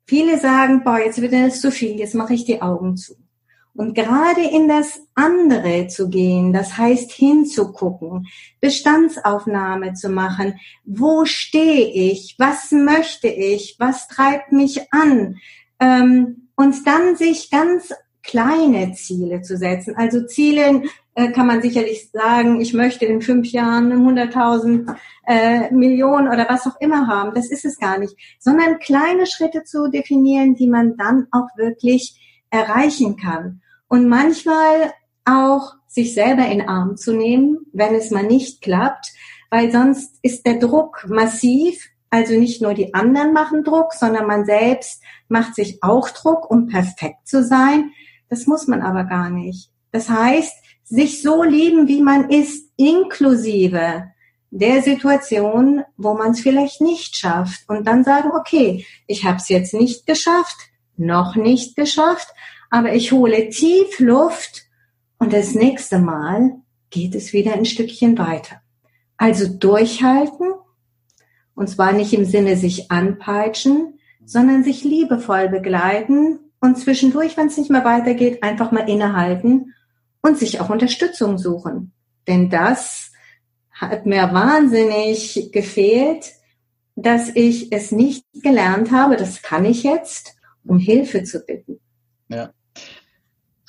Viele 0.07 0.39
sagen, 0.39 0.83
boah, 0.85 0.99
jetzt 0.99 1.21
wird 1.21 1.35
das 1.35 1.61
zu 1.61 1.71
viel, 1.71 1.99
jetzt 1.99 2.15
mache 2.15 2.35
ich 2.35 2.45
die 2.45 2.63
Augen 2.63 2.97
zu. 2.97 3.15
Und 3.79 3.95
gerade 3.95 4.41
in 4.41 4.67
das 4.67 5.03
andere 5.15 5.87
zu 5.87 6.11
gehen, 6.11 6.53
das 6.53 6.77
heißt 6.77 7.13
hinzugucken, 7.13 8.27
Bestandsaufnahme 8.61 9.95
zu 9.95 10.09
machen. 10.09 10.59
Wo 10.85 11.25
stehe 11.27 11.87
ich? 11.87 12.35
Was 12.39 12.73
möchte 12.73 13.29
ich? 13.29 13.77
Was 13.79 14.09
treibt 14.09 14.51
mich 14.51 14.93
an? 14.93 15.37
Ähm, 15.79 16.49
und 16.57 16.89
dann 16.89 17.15
sich 17.15 17.53
ganz 17.53 17.95
kleine 18.25 18.95
Ziele 18.95 19.43
zu 19.43 19.57
setzen. 19.57 19.95
Also 19.97 20.27
Ziele 20.27 20.83
äh, 21.15 21.31
kann 21.31 21.47
man 21.47 21.63
sicherlich 21.63 22.11
sagen, 22.11 22.61
ich 22.61 22.75
möchte 22.75 23.07
in 23.07 23.23
fünf 23.23 23.47
Jahren 23.53 23.93
100.000 23.93 24.93
äh, 25.29 25.73
Millionen 25.73 26.27
oder 26.27 26.47
was 26.49 26.67
auch 26.67 26.81
immer 26.81 27.07
haben. 27.07 27.33
Das 27.33 27.49
ist 27.49 27.65
es 27.65 27.79
gar 27.79 28.01
nicht. 28.01 28.17
Sondern 28.41 28.81
kleine 28.81 29.27
Schritte 29.27 29.63
zu 29.63 29.89
definieren, 29.89 30.57
die 30.57 30.67
man 30.67 30.97
dann 30.97 31.29
auch 31.31 31.47
wirklich 31.57 32.43
erreichen 32.51 33.17
kann 33.17 33.61
und 33.89 34.09
manchmal 34.09 34.93
auch 35.25 35.75
sich 35.87 36.15
selber 36.15 36.47
in 36.47 36.69
Arm 36.69 36.97
zu 36.97 37.13
nehmen, 37.13 37.59
wenn 37.73 37.95
es 37.95 38.11
mal 38.11 38.23
nicht 38.23 38.63
klappt, 38.63 39.09
weil 39.51 39.73
sonst 39.73 40.19
ist 40.23 40.47
der 40.47 40.59
Druck 40.59 41.07
massiv 41.09 41.89
Also 42.11 42.35
nicht 42.39 42.63
nur 42.63 42.75
die 42.75 42.95
anderen 42.95 43.33
machen 43.33 43.65
Druck, 43.65 43.93
sondern 43.93 44.27
man 44.27 44.47
selbst 44.47 45.03
macht 45.29 45.55
sich 45.55 45.83
auch 45.83 46.09
Druck, 46.09 46.51
um 46.51 46.67
perfekt 46.67 47.27
zu 47.27 47.45
sein. 47.45 47.91
Das 48.31 48.47
muss 48.47 48.67
man 48.67 48.83
aber 48.83 49.05
gar 49.05 49.31
nicht. 49.31 49.71
Das 49.93 50.09
heißt, 50.09 50.55
sich 50.85 51.23
so 51.23 51.43
lieben, 51.43 51.87
wie 51.87 52.03
man 52.03 52.31
ist, 52.31 52.73
inklusive 52.77 54.05
der 54.51 54.83
Situation, 54.83 55.85
wo 55.99 56.15
man 56.15 56.31
es 56.31 56.41
vielleicht 56.41 56.81
nicht 56.81 57.17
schafft. 57.17 57.69
Und 57.69 57.87
dann 57.87 58.05
sagen, 58.05 58.31
okay, 58.33 58.87
ich 59.07 59.27
habe 59.27 59.37
es 59.37 59.49
jetzt 59.51 59.75
nicht 59.75 60.07
geschafft, 60.07 60.57
noch 60.97 61.37
nicht 61.37 61.77
geschafft, 61.77 62.29
aber 62.71 62.95
ich 62.95 63.13
hole 63.13 63.49
tief 63.51 63.99
Luft 63.99 64.67
und 65.19 65.33
das 65.33 65.55
nächste 65.55 65.99
Mal 65.99 66.57
geht 66.91 67.15
es 67.15 67.33
wieder 67.33 67.55
ein 67.55 67.65
Stückchen 67.65 68.19
weiter. 68.19 68.61
Also 69.17 69.49
durchhalten, 69.49 70.53
und 71.55 71.69
zwar 71.69 71.93
nicht 71.93 72.13
im 72.13 72.25
Sinne 72.25 72.57
sich 72.57 72.91
anpeitschen, 72.91 73.99
sondern 74.25 74.63
sich 74.63 74.85
liebevoll 74.85 75.49
begleiten 75.49 76.39
und 76.61 76.79
zwischendurch, 76.79 77.37
wenn 77.37 77.49
es 77.49 77.57
nicht 77.57 77.71
mehr 77.71 77.85
weitergeht, 77.85 78.43
einfach 78.43 78.71
mal 78.73 78.89
innehalten 78.89 79.75
und 80.23 80.39
sich 80.39 80.61
auch 80.61 80.71
Unterstützung 80.71 81.39
suchen. 81.39 81.93
Denn 82.27 82.51
das 82.51 83.13
hat 83.71 84.07
mir 84.07 84.33
wahnsinnig 84.33 85.51
gefehlt, 85.53 86.33
dass 86.97 87.31
ich 87.35 87.73
es 87.73 87.93
nicht 87.93 88.25
gelernt 88.43 88.91
habe, 88.91 89.17
das 89.17 89.43
kann 89.43 89.65
ich 89.65 89.85
jetzt, 89.85 90.37
um 90.65 90.79
Hilfe 90.79 91.23
zu 91.23 91.41
bitten. 91.41 91.81
Ja. 92.29 92.51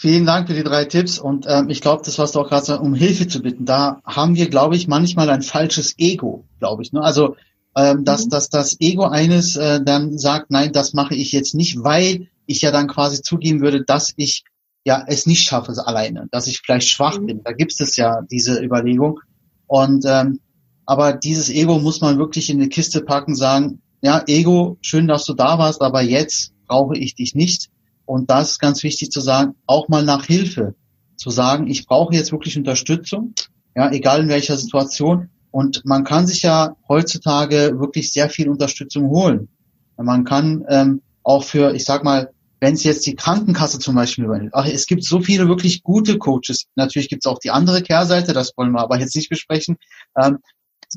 Vielen 0.02 0.26
Dank 0.26 0.48
für 0.48 0.54
die 0.54 0.64
drei 0.64 0.86
Tipps 0.86 1.20
und 1.20 1.46
ähm, 1.46 1.70
ich 1.70 1.82
glaube, 1.82 2.04
das 2.06 2.18
was 2.18 2.32
du 2.32 2.40
auch 2.40 2.48
gerade 2.48 2.66
sagst, 2.66 2.82
um 2.82 2.94
Hilfe 2.94 3.28
zu 3.28 3.42
bitten, 3.42 3.66
da 3.66 4.00
haben 4.06 4.36
wir, 4.36 4.50
glaube 4.50 4.78
ich, 4.78 4.88
manchmal 4.88 5.30
ein 5.30 5.42
falsches 5.42 5.96
Ego, 5.98 6.46
glaube 6.58 6.84
ich. 6.84 6.94
Ne? 6.94 7.02
Also 7.02 7.36
ähm, 7.76 8.06
dass, 8.06 8.24
mhm. 8.24 8.30
dass 8.30 8.50
das 8.50 8.80
Ego 8.80 9.04
eines 9.04 9.58
äh, 9.58 9.84
dann 9.84 10.18
sagt, 10.18 10.52
nein, 10.52 10.72
das 10.72 10.94
mache 10.94 11.16
ich 11.16 11.34
jetzt 11.34 11.54
nicht, 11.54 11.84
weil 11.84 12.30
ich 12.46 12.62
ja 12.62 12.72
dann 12.72 12.88
quasi 12.88 13.22
zugeben 13.22 13.60
würde, 13.60 13.84
dass 13.84 14.14
ich 14.16 14.46
ja 14.86 15.04
es 15.06 15.26
nicht 15.26 15.42
schaffe 15.42 15.74
alleine, 15.86 16.30
dass 16.32 16.48
ich 16.48 16.62
vielleicht 16.62 16.88
schwach 16.88 17.20
mhm. 17.20 17.26
bin. 17.26 17.44
Da 17.44 17.52
gibt 17.52 17.78
es 17.78 17.98
ja 17.98 18.22
diese 18.32 18.64
Überlegung. 18.64 19.20
Und 19.68 20.06
ähm, 20.08 20.40
aber 20.86 21.12
dieses 21.12 21.50
Ego 21.50 21.78
muss 21.78 22.00
man 22.00 22.18
wirklich 22.18 22.50
in 22.50 22.62
eine 22.62 22.70
Kiste 22.70 23.02
packen, 23.02 23.36
sagen, 23.36 23.82
ja, 24.02 24.24
Ego, 24.28 24.78
schön, 24.80 25.10
dass 25.10 25.26
du 25.26 25.34
da 25.34 25.60
warst, 25.60 25.82
aber 25.82 26.00
jetzt 26.00 26.54
brauche 26.68 26.98
ich 26.98 27.16
dich 27.16 27.36
nicht. 27.36 27.70
Und 28.10 28.32
das 28.32 28.54
ist 28.54 28.60
ganz 28.60 28.82
wichtig 28.82 29.12
zu 29.12 29.22
sagen, 29.22 29.54
auch 29.68 29.88
mal 29.88 30.04
nach 30.04 30.26
Hilfe 30.26 30.74
zu 31.16 31.30
sagen, 31.30 31.68
ich 31.68 31.86
brauche 31.86 32.16
jetzt 32.16 32.32
wirklich 32.32 32.58
Unterstützung, 32.58 33.36
ja, 33.76 33.92
egal 33.92 34.22
in 34.22 34.30
welcher 34.30 34.58
Situation. 34.58 35.30
Und 35.52 35.86
man 35.86 36.06
kann 36.06 36.26
sich 36.26 36.42
ja 36.42 36.76
heutzutage 36.88 37.80
wirklich 37.80 38.12
sehr 38.12 38.28
viel 38.32 38.50
Unterstützung 38.50 39.10
holen. 39.10 39.48
Man 39.96 40.24
kann 40.24 40.66
ähm, 40.70 41.04
auch 41.22 41.44
für, 41.44 41.76
ich 41.76 41.86
sag 41.86 42.04
mal, 42.04 42.32
wenn 42.60 42.74
es 42.74 42.84
jetzt 42.84 43.06
die 43.06 43.16
Krankenkasse 43.16 43.78
zum 43.78 43.94
Beispiel 43.94 44.26
übernimmt, 44.26 44.56
ach, 44.56 44.66
es 44.66 44.88
gibt 44.88 45.04
so 45.04 45.22
viele 45.22 45.48
wirklich 45.48 45.84
gute 45.84 46.18
Coaches. 46.18 46.66
Natürlich 46.74 47.10
gibt 47.10 47.24
es 47.24 47.32
auch 47.32 47.38
die 47.38 47.52
andere 47.52 47.84
Kehrseite, 47.84 48.34
das 48.34 48.54
wollen 48.58 48.72
wir 48.72 48.82
aber 48.82 49.00
jetzt 49.00 49.16
nicht 49.16 49.30
besprechen, 49.30 49.78
ähm, 50.20 50.40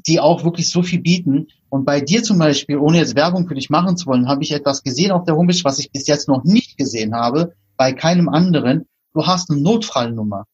die 0.07 0.21
auch 0.21 0.45
wirklich 0.45 0.71
so 0.71 0.83
viel 0.83 1.01
bieten. 1.01 1.49
Und 1.69 1.85
bei 1.85 2.01
dir 2.01 2.23
zum 2.23 2.39
Beispiel, 2.39 2.79
ohne 2.79 2.99
jetzt 2.99 3.17
Werbung 3.17 3.47
für 3.47 3.55
dich 3.55 3.71
machen 3.71 3.97
zu 3.97 4.07
wollen, 4.07 4.29
habe 4.29 4.43
ich 4.43 4.53
etwas 4.53 4.83
gesehen 4.83 5.13
auf 5.13 5.25
der 5.25 5.37
Homepage, 5.37 5.65
was 5.65 5.79
ich 5.79 5.91
bis 5.91 6.07
jetzt 6.07 6.29
noch 6.29 6.45
nicht 6.45 6.77
gesehen 6.77 7.15
habe, 7.15 7.55
bei 7.77 7.93
keinem 7.93 8.29
anderen. 8.29 8.87
Du 9.13 9.27
hast 9.27 9.51
eine 9.51 9.61
Notfallnummer. 9.61 10.47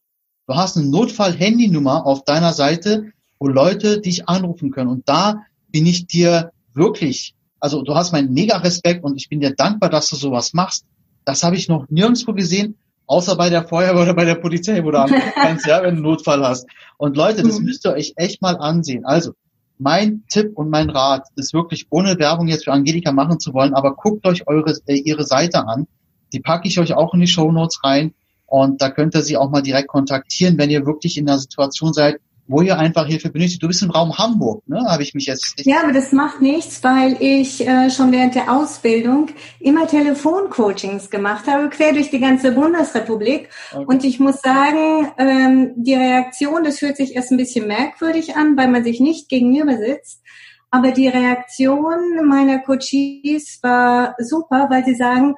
Du 0.47 0.55
hast 0.55 0.77
eine 0.77 0.87
Notfall-Handynummer 0.87 2.07
auf 2.07 2.25
deiner 2.25 2.53
Seite, 2.53 3.13
wo 3.39 3.49
Leute 3.49 4.01
dich 4.01 4.29
anrufen 4.29 4.71
können. 4.71 4.89
Und 4.89 5.09
da 5.09 5.43
bin 5.71 5.87
ich 5.87 6.07
dir 6.07 6.53
wirklich, 6.75 7.35
also 7.61 7.83
du 7.83 7.95
hast 7.95 8.13
meinen 8.13 8.33
mega 8.33 8.57
Respekt 8.57 9.05
und 9.05 9.17
ich 9.17 9.29
bin 9.29 9.41
dir 9.41 9.55
dankbar, 9.55 9.91
dass 9.91 10.09
du 10.09 10.17
sowas 10.17 10.55
machst. 10.55 10.85
Das 11.25 11.43
habe 11.43 11.57
ich 11.57 11.69
noch 11.69 11.89
nirgendwo 11.91 12.33
gesehen, 12.33 12.77
außer 13.09 13.37
bei 13.37 13.51
der 13.51 13.67
Feuerwehr 13.67 14.03
oder 14.03 14.15
bei 14.15 14.25
der 14.25 14.37
Polizei, 14.37 14.85
wo 14.85 14.93
du 14.93 15.05
kannst, 15.35 15.67
ja, 15.67 15.83
wenn 15.83 15.97
du 15.97 15.97
einen 15.97 16.03
Notfall 16.03 16.47
hast. 16.47 16.67
Und 16.97 17.17
Leute, 17.17 17.43
das 17.43 17.59
mhm. 17.59 17.65
müsst 17.65 17.85
ihr 17.85 17.93
euch 17.93 18.13
echt 18.17 18.41
mal 18.41 18.57
ansehen. 18.57 19.05
Also, 19.05 19.33
mein 19.79 20.25
Tipp 20.29 20.53
und 20.57 20.71
mein 20.71 20.91
Rat 20.91 21.29
ist 21.37 21.55
wirklich, 21.55 21.87
ohne 21.91 22.19
Werbung 22.19 22.49
jetzt 22.49 22.65
für 22.65 22.73
Angelika 22.73 23.13
machen 23.13 23.41
zu 23.41 23.55
wollen, 23.55 23.75
aber 23.75 23.95
guckt 23.95 24.27
euch 24.27 24.47
eure, 24.47 24.77
äh, 24.87 24.95
ihre 24.95 25.25
Seite 25.25 25.67
an. 25.67 25.87
Die 26.33 26.41
packe 26.41 26.69
ich 26.69 26.79
euch 26.79 26.95
auch 26.95 27.15
in 27.15 27.21
die 27.21 27.27
Show 27.27 27.51
Notes 27.51 27.83
rein. 27.85 28.13
Und 28.47 28.83
da 28.83 28.91
könnt 28.91 29.15
ihr 29.15 29.23
sie 29.23 29.37
auch 29.37 29.51
mal 29.51 29.63
direkt 29.63 29.89
kontaktieren, 29.89 30.59
wenn 30.59 30.71
ihr 30.71 30.87
wirklich 30.87 31.17
in 31.19 31.27
der 31.27 31.39
Situation 31.39 31.93
seid, 31.93 32.17
wo 32.49 32.63
ihr 32.63 32.79
einfach 32.79 33.07
Hilfe 33.07 33.31
benötigt. 33.31 33.63
Du 33.63 33.69
bist 33.69 33.83
im 33.83 33.91
Raum 33.91 34.17
Hamburg, 34.17 34.67
ne? 34.67 34.85
Habe 34.89 35.03
ich 35.03 35.15
mich 35.15 35.27
jetzt. 35.27 35.55
Ja, 35.65 35.83
aber 35.83 35.93
das 35.93 36.13
macht 36.13 36.41
nichts, 36.41 36.83
weil 36.83 37.17
ich 37.21 37.67
äh, 37.67 37.91
schon 37.91 38.11
während 38.11 38.35
der 38.35 38.51
Ausbildung 38.51 39.29
immer 39.61 39.87
Telefoncoachings 39.87 41.11
gemacht 41.11 41.47
habe, 41.47 41.69
quer 41.69 41.93
durch 41.93 42.11
die 42.11 42.21
ganze 42.21 42.53
Bundesrepublik. 42.53 43.51
Okay. 43.73 43.85
Und 43.87 44.03
ich 44.03 44.19
muss 44.19 44.41
sagen, 44.41 45.13
ähm, 45.19 45.73
die 45.77 45.95
Reaktion, 45.95 46.65
das 46.65 46.81
hört 46.81 46.97
sich 46.97 47.15
erst 47.15 47.31
ein 47.31 47.37
bisschen 47.37 47.69
merkwürdig 47.69 48.35
an, 48.35 48.57
weil 48.57 48.69
man 48.69 48.83
sich 48.83 48.99
nicht 48.99 49.29
gegenüber 49.29 49.77
sitzt. 49.77 50.23
Aber 50.71 50.91
die 50.91 51.09
Reaktion 51.09 52.27
meiner 52.27 52.59
Coaches 52.61 53.59
war 53.63 54.15
super, 54.19 54.69
weil 54.71 54.85
sie 54.85 54.95
sagen, 54.95 55.35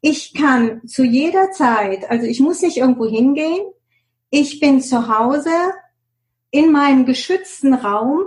ich 0.00 0.34
kann 0.34 0.80
zu 0.86 1.04
jeder 1.04 1.50
Zeit, 1.52 2.10
also 2.10 2.26
ich 2.26 2.40
muss 2.40 2.62
nicht 2.62 2.78
irgendwo 2.78 3.06
hingehen, 3.06 3.60
ich 4.30 4.60
bin 4.60 4.80
zu 4.80 5.08
Hause, 5.08 5.50
in 6.50 6.72
meinem 6.72 7.06
geschützten 7.06 7.74
Raum 7.74 8.24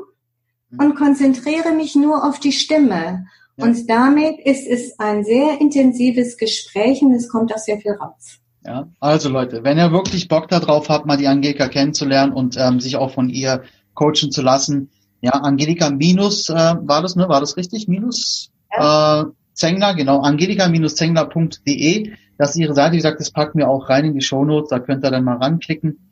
mhm. 0.70 0.80
und 0.80 0.96
konzentriere 0.96 1.74
mich 1.74 1.96
nur 1.96 2.28
auf 2.28 2.40
die 2.40 2.52
Stimme. 2.52 3.26
Ja. 3.58 3.66
Und 3.66 3.90
damit 3.90 4.40
ist 4.40 4.68
es 4.68 5.00
ein 5.00 5.24
sehr 5.24 5.62
intensives 5.62 6.38
Gespräch 6.38 7.02
und 7.02 7.14
es 7.14 7.30
kommt 7.30 7.54
auch 7.54 7.60
sehr 7.60 7.80
viel 7.80 7.94
raus. 7.94 8.40
Ja, 8.66 8.88
also 9.00 9.30
Leute, 9.30 9.64
wenn 9.64 9.78
ihr 9.78 9.92
wirklich 9.92 10.28
Bock 10.30 10.48
darauf 10.48 10.90
habt, 10.90 11.06
mal 11.06 11.18
die 11.18 11.28
Angelika 11.28 11.68
kennenzulernen 11.68 12.32
und 12.32 12.56
ähm, 12.58 12.80
sich 12.80 12.96
auch 12.96 13.14
von 13.14 13.30
ihr 13.30 13.64
coachen 13.94 14.32
zu 14.32 14.42
lassen, 14.42 14.90
ja, 15.20 15.32
Angelika 15.32 15.90
minus, 15.90 16.50
äh, 16.50 16.54
war 16.54 17.02
das, 17.02 17.16
ne, 17.16 17.30
war 17.30 17.40
das 17.40 17.58
richtig? 17.58 17.88
Minus 17.88 18.52
ja. 18.72 19.22
äh, 19.22 19.26
Zengler, 19.54 19.94
genau, 19.96 20.22
angelika-zengler.de. 20.22 22.14
Das 22.38 22.52
ist 22.52 22.58
ihre 22.58 22.74
Seite, 22.74 22.94
wie 22.94 22.98
gesagt, 22.98 23.20
das 23.20 23.32
packen 23.32 23.60
wir 23.60 23.70
auch 23.70 23.90
rein 23.90 24.06
in 24.06 24.14
die 24.14 24.22
Shownotes, 24.22 24.70
da 24.70 24.80
könnt 24.80 25.06
ihr 25.06 25.12
dann 25.12 25.24
mal 25.24 25.38
ranklicken. 25.38 26.10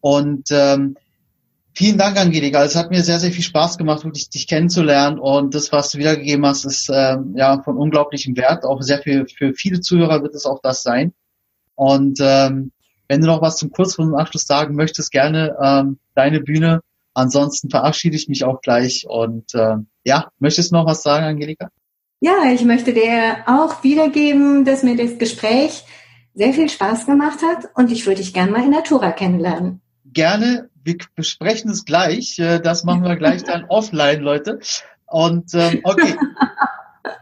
Und 0.00 0.48
ähm, 0.50 0.96
Vielen 1.76 1.98
Dank, 1.98 2.16
Angelika. 2.16 2.62
Es 2.62 2.76
hat 2.76 2.90
mir 2.90 3.02
sehr, 3.02 3.18
sehr 3.18 3.32
viel 3.32 3.42
Spaß 3.42 3.78
gemacht, 3.78 4.04
wirklich 4.04 4.30
dich 4.30 4.46
kennenzulernen. 4.46 5.18
Und 5.18 5.56
das, 5.56 5.72
was 5.72 5.90
du 5.90 5.98
wiedergegeben 5.98 6.46
hast, 6.46 6.64
ist 6.64 6.88
ähm, 6.92 7.34
ja 7.36 7.60
von 7.62 7.76
unglaublichem 7.76 8.36
Wert. 8.36 8.64
Auch 8.64 8.80
sehr 8.80 8.98
viel 8.98 9.26
für 9.26 9.54
viele 9.54 9.80
Zuhörer 9.80 10.22
wird 10.22 10.36
es 10.36 10.46
auch 10.46 10.60
das 10.62 10.82
sein. 10.82 11.12
Und 11.74 12.20
ähm, 12.20 12.70
wenn 13.08 13.20
du 13.20 13.26
noch 13.26 13.42
was 13.42 13.56
zum 13.56 13.70
kurzfristigen 13.70 14.18
Abschluss 14.18 14.46
sagen 14.46 14.76
möchtest, 14.76 15.10
gerne 15.10 15.56
ähm, 15.60 15.98
deine 16.14 16.40
Bühne. 16.40 16.80
Ansonsten 17.12 17.70
verabschiede 17.70 18.16
ich 18.16 18.28
mich 18.28 18.44
auch 18.44 18.60
gleich. 18.60 19.06
Und 19.08 19.52
äh, 19.54 19.76
ja, 20.04 20.28
möchtest 20.38 20.70
du 20.70 20.76
noch 20.76 20.86
was 20.86 21.02
sagen, 21.02 21.26
Angelika? 21.26 21.70
Ja, 22.20 22.52
ich 22.52 22.64
möchte 22.64 22.94
dir 22.94 23.38
auch 23.46 23.82
wiedergeben, 23.82 24.64
dass 24.64 24.84
mir 24.84 24.96
das 24.96 25.18
Gespräch 25.18 25.84
sehr 26.34 26.52
viel 26.52 26.68
Spaß 26.68 27.06
gemacht 27.06 27.40
hat 27.42 27.68
und 27.74 27.90
ich 27.90 28.06
würde 28.06 28.20
dich 28.20 28.32
gerne 28.32 28.52
mal 28.52 28.62
in 28.62 28.70
Natura 28.70 29.12
kennenlernen. 29.12 29.80
Gerne 30.04 30.70
wir 30.84 30.96
besprechen 31.16 31.70
es 31.70 31.84
gleich. 31.84 32.38
Äh, 32.38 32.60
das 32.60 32.84
machen 32.84 33.02
wir 33.02 33.16
gleich 33.16 33.42
dann 33.42 33.64
offline, 33.68 34.20
Leute. 34.20 34.60
Und 35.06 35.54
ähm, 35.54 35.80
okay. 35.82 36.16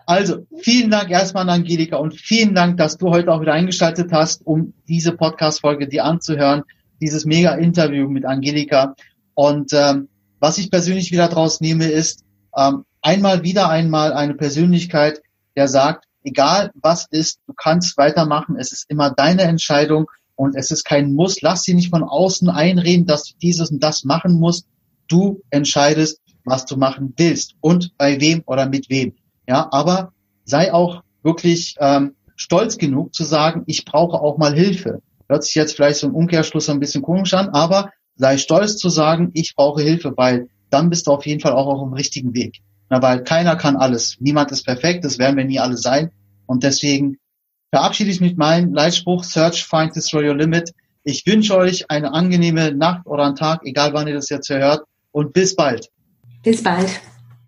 Also, 0.07 0.47
vielen 0.59 0.91
Dank 0.91 1.11
erstmal 1.11 1.45
an 1.45 1.61
Angelika 1.61 1.97
und 1.97 2.15
vielen 2.15 2.55
Dank, 2.55 2.77
dass 2.77 2.99
du 2.99 3.11
heute 3.11 3.33
auch 3.33 3.41
wieder 3.41 3.53
eingeschaltet 3.53 4.13
hast, 4.13 4.47
um 4.47 4.75
diese 4.89 5.13
Podcast-Folge 5.13 5.89
dir 5.89 6.05
anzuhören, 6.05 6.63
dieses 7.01 7.25
mega 7.25 7.55
Interview 7.55 8.09
mit 8.09 8.25
Angelika. 8.25 8.95
Und 9.35 9.73
ähm, 9.73 10.09
was 10.39 10.59
ich 10.59 10.71
persönlich 10.71 11.13
wieder 11.13 11.29
draus 11.29 11.61
nehme, 11.61 11.87
ist 11.87 12.25
ähm, 12.57 12.85
einmal 13.01 13.43
wieder 13.43 13.69
einmal 13.71 14.13
eine 14.13 14.35
Persönlichkeit, 14.35 15.23
der 15.57 15.69
sagt, 15.69 16.05
egal 16.25 16.71
was 16.75 17.07
ist, 17.11 17.41
du 17.47 17.55
kannst 17.55 17.97
weitermachen, 17.97 18.57
es 18.59 18.73
ist 18.73 18.91
immer 18.91 19.11
deine 19.11 19.43
Entscheidung 19.43 20.11
und 20.37 20.57
es 20.57 20.71
ist 20.71 20.85
kein 20.85 21.15
Muss. 21.15 21.41
Lass 21.43 21.65
sie 21.65 21.75
nicht 21.75 21.91
von 21.91 22.03
außen 22.03 22.49
einreden, 22.49 23.07
dass 23.07 23.25
du 23.25 23.35
dieses 23.41 23.71
und 23.71 23.83
das 23.83 24.05
machen 24.05 24.39
musst. 24.39 24.67
Du 25.09 25.43
entscheidest, 25.51 26.21
was 26.45 26.65
du 26.65 26.77
machen 26.77 27.15
willst 27.17 27.55
und 27.61 27.97
bei 27.99 28.21
wem 28.21 28.43
oder 28.47 28.69
mit 28.69 28.89
wem. 28.91 29.15
Ja, 29.49 29.69
aber 29.71 30.13
sei 30.45 30.73
auch 30.73 31.03
wirklich 31.23 31.77
ähm, 31.79 32.15
stolz 32.37 32.79
genug 32.79 33.15
zu 33.15 33.25
sagen, 33.25 33.63
ich 33.67 33.85
brauche 33.85 34.21
auch 34.21 34.39
mal 34.39 34.55
Hilfe. 34.55 35.03
Hört 35.29 35.45
sich 35.45 35.55
jetzt 35.55 35.77
vielleicht 35.77 35.99
so 35.99 36.09
im 36.09 36.15
Umkehrschluss 36.15 36.69
ein 36.69 36.81
bisschen 36.81 37.03
komisch 37.03 37.35
an, 37.35 37.51
aber 37.51 37.91
sei 38.17 38.39
stolz 38.39 38.77
zu 38.77 38.89
sagen, 38.89 39.31
ich 39.35 39.55
brauche 39.55 39.83
Hilfe, 39.83 40.13
weil 40.17 40.49
dann 40.71 40.91
bist 40.91 41.07
du 41.07 41.13
auf 41.13 41.27
jeden 41.27 41.41
Fall 41.41 41.53
auch 41.53 41.67
auf 41.67 41.81
dem 41.81 41.93
richtigen 41.93 42.35
Weg. 42.35 42.59
Na, 42.89 43.01
weil 43.01 43.25
keiner 43.25 43.57
kann 43.57 43.77
alles. 43.77 44.17
Niemand 44.21 44.51
ist 44.51 44.65
perfekt, 44.65 45.05
das 45.05 45.19
werden 45.19 45.37
wir 45.37 45.45
nie 45.45 45.59
alle 45.59 45.77
sein. 45.77 46.11
Und 46.47 46.65
deswegen 46.65 47.19
verabschiede 47.73 48.11
ich 48.11 48.21
mich 48.21 48.31
mit 48.33 48.39
meinem 48.39 48.75
Leitspruch 48.75 49.25
Search, 49.25 49.65
Find, 49.65 49.97
Destroy 49.97 50.29
Your 50.29 50.37
Limit. 50.37 50.73
Ich 51.05 51.27
wünsche 51.27 51.57
euch 51.57 51.91
eine 51.91 52.13
angenehme 52.13 52.73
Nacht 52.73 53.07
oder 53.07 53.25
einen 53.25 53.35
Tag, 53.35 53.63
egal 53.65 53.95
wann 53.95 54.07
ihr 54.07 54.15
das 54.15 54.29
jetzt 54.29 54.51
hört 54.51 54.85
und 55.11 55.33
bis 55.33 55.57
bald. 55.57 55.89
Bis 56.43 56.63
bald. 56.63 57.01